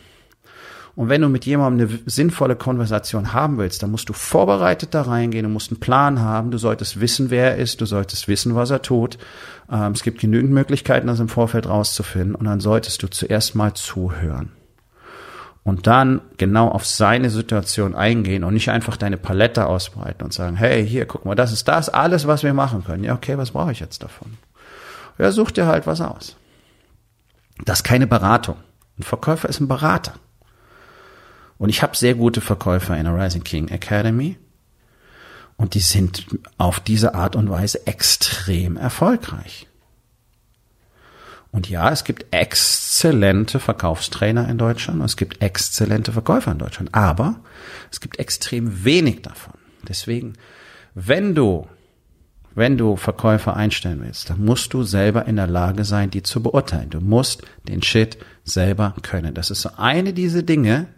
Und 0.95 1.09
wenn 1.09 1.23
du 1.23 1.29
mit 1.29 1.47
jemandem 1.47 1.89
eine 1.89 1.99
sinnvolle 2.05 2.55
Konversation 2.55 3.33
haben 3.33 3.57
willst, 3.57 3.83
dann 3.83 3.91
musst 3.91 4.09
du 4.09 4.13
vorbereitet 4.13 4.93
da 4.93 5.03
reingehen, 5.03 5.45
du 5.45 5.49
musst 5.49 5.71
einen 5.71 5.81
Plan 5.81 6.21
haben, 6.21 6.51
du 6.51 6.59
solltest 6.59 7.01
wissen, 7.01 7.31
wer 7.31 7.53
er 7.53 7.57
ist, 7.57 7.81
du 7.81 7.87
solltest 7.87 8.29
wissen, 8.29 8.55
was 8.55 8.71
er 8.71 8.83
tut. 8.83 9.17
Ähm, 9.71 9.93
es 9.93 10.03
gibt 10.03 10.21
genügend 10.21 10.53
Möglichkeiten, 10.53 11.07
das 11.07 11.19
im 11.21 11.29
Vorfeld 11.29 11.67
rauszufinden 11.67 12.35
und 12.35 12.45
dann 12.45 12.61
solltest 12.61 13.03
du 13.03 13.09
zuerst 13.09 13.55
mal 13.55 13.73
zuhören. 13.73 14.53
und 15.65 15.87
dann 15.87 16.21
genau 16.39 16.69
auf 16.69 16.85
seine 16.85 17.31
Situation 17.31 17.95
eingehen 17.95 18.45
und 18.45 18.55
nicht 18.55 18.71
einfach 18.71 18.97
deine 18.97 19.17
Palette 19.17 19.67
ausbreiten 19.67 20.25
und 20.25 20.33
sagen, 20.33 20.57
hey, 20.57 20.87
hier, 20.87 21.07
guck 21.07 21.25
mal, 21.25 21.35
das 21.37 21.53
ist 21.53 21.69
das 21.69 21.89
alles, 21.89 22.27
was 22.27 22.43
wir 22.43 22.53
machen 22.53 22.85
können. 22.85 23.05
Ja, 23.05 23.15
okay, 23.15 23.39
was 23.39 23.53
brauche 23.53 23.73
ich 23.73 23.81
jetzt 23.81 24.03
davon? 24.03 24.37
Ja, 25.19 25.31
such 25.31 25.53
dir 25.53 25.67
halt 25.67 25.87
was 25.87 26.01
aus. 26.01 26.37
Das 27.65 27.81
ist 27.81 27.85
keine 27.85 28.07
Beratung. 28.09 28.57
Ein 28.99 29.05
Verkäufer 29.05 29.49
ist 29.49 29.61
ein 29.61 29.69
Berater. 29.69 30.15
Und 31.63 31.69
ich 31.69 31.81
habe 31.81 31.97
sehr 31.97 32.17
gute 32.17 32.41
Verkäufer 32.41 32.97
in 32.97 33.05
der 33.05 33.15
Rising 33.15 33.45
King 33.45 33.69
Academy. 33.69 34.37
Und 35.57 35.75
die 35.75 35.81
sind 35.81 36.27
auf 36.59 36.81
diese 36.81 37.15
Art 37.15 37.37
und 37.37 37.49
Weise 37.49 37.87
extrem 37.87 38.77
erfolgreich. 38.77 39.69
Und 41.53 41.71
ja, 41.71 41.93
es 41.93 42.03
gibt 42.03 42.27
exzellente 42.33 43.61
Verkaufstrainer 43.61 44.49
in 44.49 44.59
Deutschland 44.59 44.99
und 44.99 45.07
es 45.07 45.17
gibt 45.17 45.41
exzellente 45.41 46.11
Verkäufer 46.11 46.51
in 46.51 46.59
Deutschland, 46.59 46.93
aber 46.97 47.37
es 47.93 48.01
gibt 48.01 48.19
extrem 48.19 48.85
wenig 48.85 49.23
davon. 49.23 49.55
Deswegen, 49.87 50.33
wenn 50.97 51.37
du, 51.37 51.69
wenn 52.57 52.77
du 52.77 52.97
Verkäufer 52.97 53.55
einstellen 53.55 54.03
willst, 54.03 54.31
dann 54.31 54.45
musst 54.45 54.75
du 54.75 54.83
selber 54.83 55.27
in 55.27 55.37
der 55.37 55.47
Lage 55.47 55.85
sein, 55.85 56.11
die 56.11 56.25
zu 56.25 56.43
beurteilen. 56.43 56.91
Du 56.91 57.01
musst 57.01 57.45
den 57.69 57.85
Shit 57.85 58.19
selber 58.43 58.97
können. 59.03 59.33
Das 59.35 59.53
ist 59.53 59.63
so 59.63 59.71
eine 59.77 60.13
dieser 60.13 60.43
Dinge, 60.43 60.89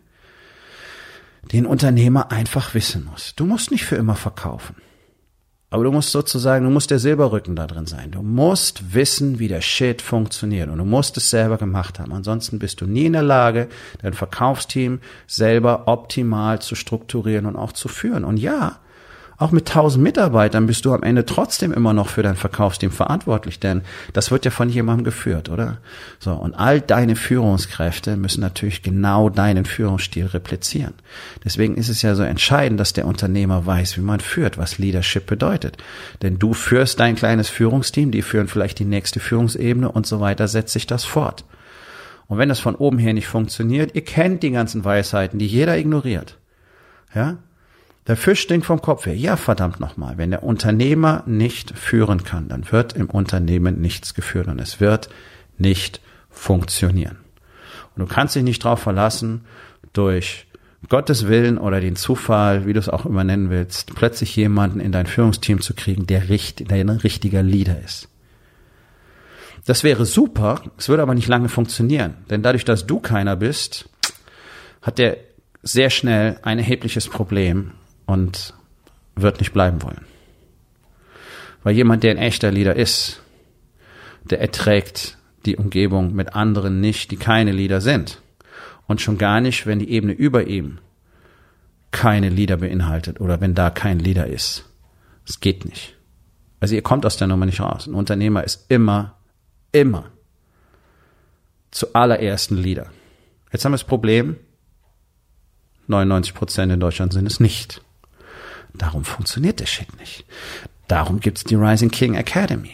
die 1.51 1.59
ein 1.59 1.67
Unternehmer 1.67 2.31
einfach 2.31 2.75
wissen 2.75 3.05
muss. 3.11 3.35
Du 3.37 3.45
musst 3.45 3.71
nicht 3.71 3.85
für 3.85 3.97
immer 3.97 4.17
verkaufen. 4.17 4.77
Aber 5.75 5.83
du 5.83 5.91
musst 5.91 6.13
sozusagen, 6.13 6.65
du 6.65 6.71
musst 6.71 6.93
der 6.93 7.01
Silberrücken 7.01 7.57
da 7.57 7.67
drin 7.67 7.87
sein. 7.87 8.13
Du 8.13 8.23
musst 8.23 8.95
wissen, 8.95 9.41
wie 9.41 9.49
der 9.49 9.61
Shit 9.61 10.03
funktioniert. 10.03 10.69
Und 10.69 10.79
du 10.79 10.85
musst 10.85 11.17
es 11.17 11.31
selber 11.31 11.59
gemacht 11.59 11.99
haben. 11.99 12.13
Ansonsten 12.13 12.61
bist 12.61 12.81
du 12.81 12.87
nie 12.87 13.07
in 13.07 13.15
der 13.15 13.25
Lage, 13.25 13.69
dein 14.01 14.13
Verkaufsteam 14.13 15.01
selber 15.27 15.89
optimal 15.89 16.63
zu 16.63 16.77
strukturieren 16.77 17.47
und 17.47 17.57
auch 17.57 17.73
zu 17.73 17.89
führen. 17.89 18.25
Und 18.25 18.37
ja, 18.37 18.79
auch 19.45 19.53
mit 19.53 19.69
1000 19.69 20.03
Mitarbeitern 20.03 20.67
bist 20.67 20.87
du 20.87 20.95
am 20.95 21.03
Ende 21.03 21.27
trotzdem 21.27 21.73
immer 21.73 21.93
noch 21.93 22.09
für 22.09 22.23
dein 22.23 22.35
Verkaufsteam 22.35 22.91
verantwortlich, 22.91 23.61
denn 23.61 23.83
das 24.15 24.31
wird 24.31 24.47
ja 24.47 24.51
von 24.51 24.71
jemandem 24.71 25.05
geführt, 25.05 25.51
oder? 25.51 25.79
So. 26.19 26.33
Und 26.33 26.55
all 26.55 26.81
deine 26.81 27.15
Führungskräfte 27.15 28.17
müssen 28.17 28.41
natürlich 28.41 28.83
genau 28.83 29.29
deinen 29.29 29.67
Führungsstil 29.67 30.27
replizieren. 30.27 30.95
Deswegen 31.45 31.77
ist 31.77 31.91
es 31.91 32.01
ja 32.01 32.15
so 32.15 32.23
entscheidend, 32.23 32.81
dass 32.81 32.95
der 32.95 33.07
Unternehmer 33.07 33.67
weiß, 33.67 33.99
wie 33.99 34.03
man 34.03 34.21
führt, 34.21 34.57
was 34.57 34.79
Leadership 34.79 35.27
bedeutet. 35.27 35.77
Denn 36.23 36.39
du 36.39 36.55
führst 36.55 36.99
dein 36.99 37.15
kleines 37.15 37.51
Führungsteam, 37.51 38.11
die 38.11 38.23
führen 38.23 38.49
vielleicht 38.49 38.79
die 38.79 38.87
nächste 38.87 39.21
Führungsebene 39.21 39.93
und 39.93 40.07
so 40.07 40.21
weiter, 40.21 40.49
setzt 40.49 40.73
sich 40.73 40.87
das 40.87 41.05
fort. 41.05 41.45
Und 42.29 42.39
wenn 42.39 42.49
das 42.49 42.61
von 42.61 42.75
oben 42.75 42.99
her 42.99 43.13
nicht 43.13 43.29
funktioniert, 43.29 43.95
ihr 43.95 44.05
kennt 44.05 44.43
die 44.43 44.53
ganzen 44.53 44.85
Weisheiten, 44.85 45.39
die 45.39 45.47
jeder 45.47 45.77
ignoriert. 45.77 46.39
Ja? 47.15 47.37
Der 48.07 48.17
Fisch 48.17 48.41
stinkt 48.41 48.67
vom 48.67 48.83
Kopf 48.83 49.07
her. 49.07 49.17
Ja, 49.17 49.37
verdammt 49.37 49.81
nochmal. 49.81 50.19
Wenn 50.19 50.31
der 50.31 50.43
Unternehmer 50.43 51.23
nicht 51.27 51.77
führen 51.77 52.23
kann, 52.23 52.49
dann 52.49 52.71
wird 52.71 52.93
im 52.93 53.09
Unternehmen 53.09 53.81
nichts 53.81 54.13
geführt 54.13 54.49
und 54.49 54.59
es 54.59 54.79
wird 54.81 55.09
nicht 55.57 56.01
funktionieren. 56.29 57.19
Und 57.97 58.03
du 58.03 58.07
kannst 58.07 58.35
dich 58.35 58.43
nicht 58.43 58.65
darauf 58.65 58.81
verlassen, 58.81 59.47
durch 59.93 60.47
Gottes 60.89 61.29
Willen 61.29 61.57
oder 61.57 61.81
den 61.81 61.97
Zufall, 61.97 62.67
wie 62.67 62.75
du 62.75 62.81
es 62.81 62.91
auch 62.91 63.07
immer 63.07 63.25
nennen 63.25 63.49
willst, 63.49 63.95
plötzlich 63.95 64.37
jemanden 64.37 64.81
in 64.81 64.93
dein 64.93 65.07
Führungsteam 65.07 65.61
zu 65.61 65.73
kriegen, 65.73 66.07
der, 66.07 66.29
richtig, 66.29 66.69
der 66.69 66.79
ein 66.79 66.91
richtiger 66.91 67.43
Leader 67.43 67.81
ist. 67.83 68.09
Das 69.65 69.83
wäre 69.83 70.05
super, 70.05 70.61
es 70.77 70.91
würde 70.91 71.03
aber 71.03 71.15
nicht 71.15 71.29
lange 71.29 71.49
funktionieren. 71.49 72.17
Denn 72.29 72.43
dadurch, 72.43 72.67
dass 72.67 72.87
du 72.87 73.01
keiner 73.01 73.37
bist, 73.37 73.89
hat 74.83 74.99
der 74.99 75.17
sehr 75.63 75.89
schnell 75.89 76.39
ein 76.43 76.59
erhebliches 76.59 77.09
Problem 77.09 77.71
und 78.07 78.55
wird 79.17 79.41
nicht 79.41 79.53
bleiben 79.53 79.83
wollen. 79.83 80.05
Weil 81.63 81.75
jemand, 81.75 82.03
der 82.03 82.13
ein 82.13 82.19
echter 82.19 82.51
Leader 82.51 82.77
ist, 82.77 83.23
der 84.25 84.41
erträgt 84.41 85.19
die 85.47 85.57
Umgebung 85.57 86.15
mit 86.15 86.35
anderen 86.35 86.81
nicht, 86.81 87.11
die 87.11 87.17
keine 87.17 87.53
Leader 87.53 87.81
sind. 87.81 88.21
Und 88.87 89.01
schon 89.01 89.19
gar 89.19 89.41
nicht, 89.41 89.67
wenn 89.67 89.79
die 89.79 89.91
Ebene 89.91 90.13
über 90.13 90.47
ihm 90.47 90.79
keine 91.91 92.29
Leader 92.29 92.59
beinhaltet 92.59 93.21
oder 93.21 93.41
wenn 93.41 93.55
da 93.55 93.71
kein 93.71 93.99
Leader 93.99 94.27
ist. 94.27 94.65
Es 95.27 95.41
geht 95.41 95.65
nicht. 95.65 95.97
Also 96.61 96.75
ihr 96.75 96.83
kommt 96.83 97.07
aus 97.07 97.17
der 97.17 97.29
Nummer 97.29 97.47
nicht 97.47 97.61
raus. 97.61 97.87
Ein 97.87 97.95
Unternehmer 97.95 98.45
ist 98.45 98.67
immer, 98.69 99.17
immer 99.73 100.11
zuallererst 101.71 102.51
ein 102.51 102.59
Leader. 102.59 102.87
Jetzt 103.53 103.65
haben 103.65 103.73
wir 103.73 103.79
das 103.79 103.85
Problem, 103.85 104.37
99 105.87 106.35
Prozent 106.35 106.73
in 106.73 106.81
Deutschland 106.81 107.13
sind 107.13 107.27
es 107.27 107.41
nicht. 107.41 107.83
Darum 108.75 109.05
funktioniert 109.05 109.61
der 109.61 109.67
Shit 109.67 109.99
nicht. 109.99 110.25
Darum 110.89 111.21
gibt's 111.21 111.45
die 111.45 111.55
Rising 111.55 111.91
King 111.91 112.15
Academy. 112.15 112.73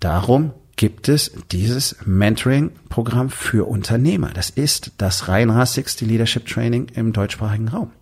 Darum 0.00 0.52
gibt 0.76 1.08
es 1.08 1.32
dieses 1.50 1.96
Mentoring-Programm 2.04 3.30
für 3.30 3.68
Unternehmer. 3.68 4.30
Das 4.30 4.50
ist 4.50 4.92
das 4.98 5.28
reinrassigste 5.28 6.04
Leadership 6.04 6.46
Training 6.46 6.88
im 6.94 7.12
deutschsprachigen 7.12 7.68
Raum. 7.68 7.92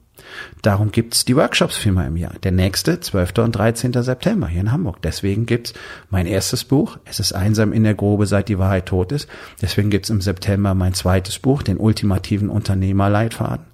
Darum 0.63 0.93
gibt's 0.93 1.25
die 1.25 1.37
Workshops 1.37 1.77
viermal 1.77 2.07
im 2.07 2.17
Jahr. 2.17 2.35
Der 2.43 2.53
nächste, 2.53 3.01
12. 3.01 3.39
und 3.39 3.53
13. 3.53 3.93
September 4.03 4.49
hier 4.49 4.61
in 4.61 4.73
Hamburg. 4.73 5.01
Deswegen 5.03 5.47
gibt's 5.47 5.73
mein 6.11 6.27
erstes 6.27 6.65
Buch, 6.65 6.99
Es 7.05 7.21
ist 7.21 7.33
einsam 7.33 7.73
in 7.73 7.85
der 7.85 7.95
Grube, 7.95 8.27
seit 8.27 8.49
die 8.49 8.59
Wahrheit 8.59 8.87
tot 8.87 9.13
ist. 9.13 9.29
Deswegen 9.63 9.91
gibt's 9.91 10.11
im 10.11 10.21
September 10.21 10.75
mein 10.75 10.95
zweites 10.95 11.39
Buch, 11.39 11.63
den 11.63 11.79
ultimativen 11.79 12.49
Unternehmerleitfaden. 12.49 13.67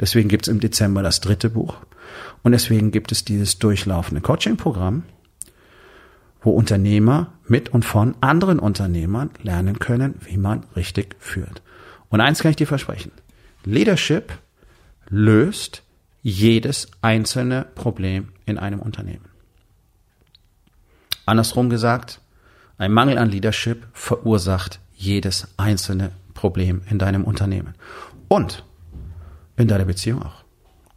Deswegen 0.00 0.28
gibt's 0.28 0.48
im 0.48 0.60
Dezember 0.60 1.02
das 1.02 1.20
dritte 1.20 1.50
Buch. 1.50 1.76
Und 2.42 2.52
deswegen 2.52 2.90
gibt 2.90 3.12
es 3.12 3.24
dieses 3.24 3.58
durchlaufende 3.58 4.20
Coaching-Programm, 4.20 5.04
wo 6.42 6.50
Unternehmer 6.50 7.32
mit 7.46 7.68
und 7.68 7.84
von 7.84 8.16
anderen 8.20 8.58
Unternehmern 8.58 9.30
lernen 9.42 9.78
können, 9.78 10.16
wie 10.24 10.36
man 10.36 10.64
richtig 10.74 11.16
führt. 11.20 11.62
Und 12.08 12.20
eins 12.20 12.40
kann 12.40 12.50
ich 12.50 12.56
dir 12.56 12.66
versprechen. 12.66 13.12
Leadership 13.64 14.32
löst 15.08 15.82
jedes 16.22 16.88
einzelne 17.00 17.66
Problem 17.74 18.28
in 18.46 18.58
einem 18.58 18.80
Unternehmen. 18.80 19.28
Andersrum 21.26 21.70
gesagt, 21.70 22.20
ein 22.78 22.92
Mangel 22.92 23.18
an 23.18 23.28
Leadership 23.28 23.86
verursacht 23.92 24.80
jedes 24.94 25.48
einzelne 25.56 26.12
Problem 26.34 26.82
in 26.88 26.98
deinem 26.98 27.24
Unternehmen. 27.24 27.74
Und 28.28 28.64
in 29.56 29.68
deiner 29.68 29.84
Beziehung 29.84 30.22
auch. 30.22 30.44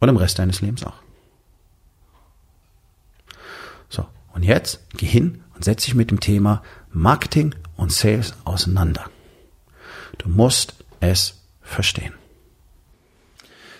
Und 0.00 0.08
im 0.08 0.16
Rest 0.16 0.38
deines 0.38 0.60
Lebens 0.60 0.84
auch. 0.84 0.96
So, 3.88 4.06
und 4.32 4.42
jetzt 4.42 4.80
geh 4.96 5.06
hin 5.06 5.42
und 5.54 5.64
setz 5.64 5.84
dich 5.84 5.94
mit 5.94 6.10
dem 6.10 6.20
Thema 6.20 6.62
Marketing 6.90 7.54
und 7.76 7.92
Sales 7.92 8.34
auseinander. 8.44 9.04
Du 10.18 10.28
musst 10.28 10.84
es 11.00 11.42
verstehen. 11.60 12.14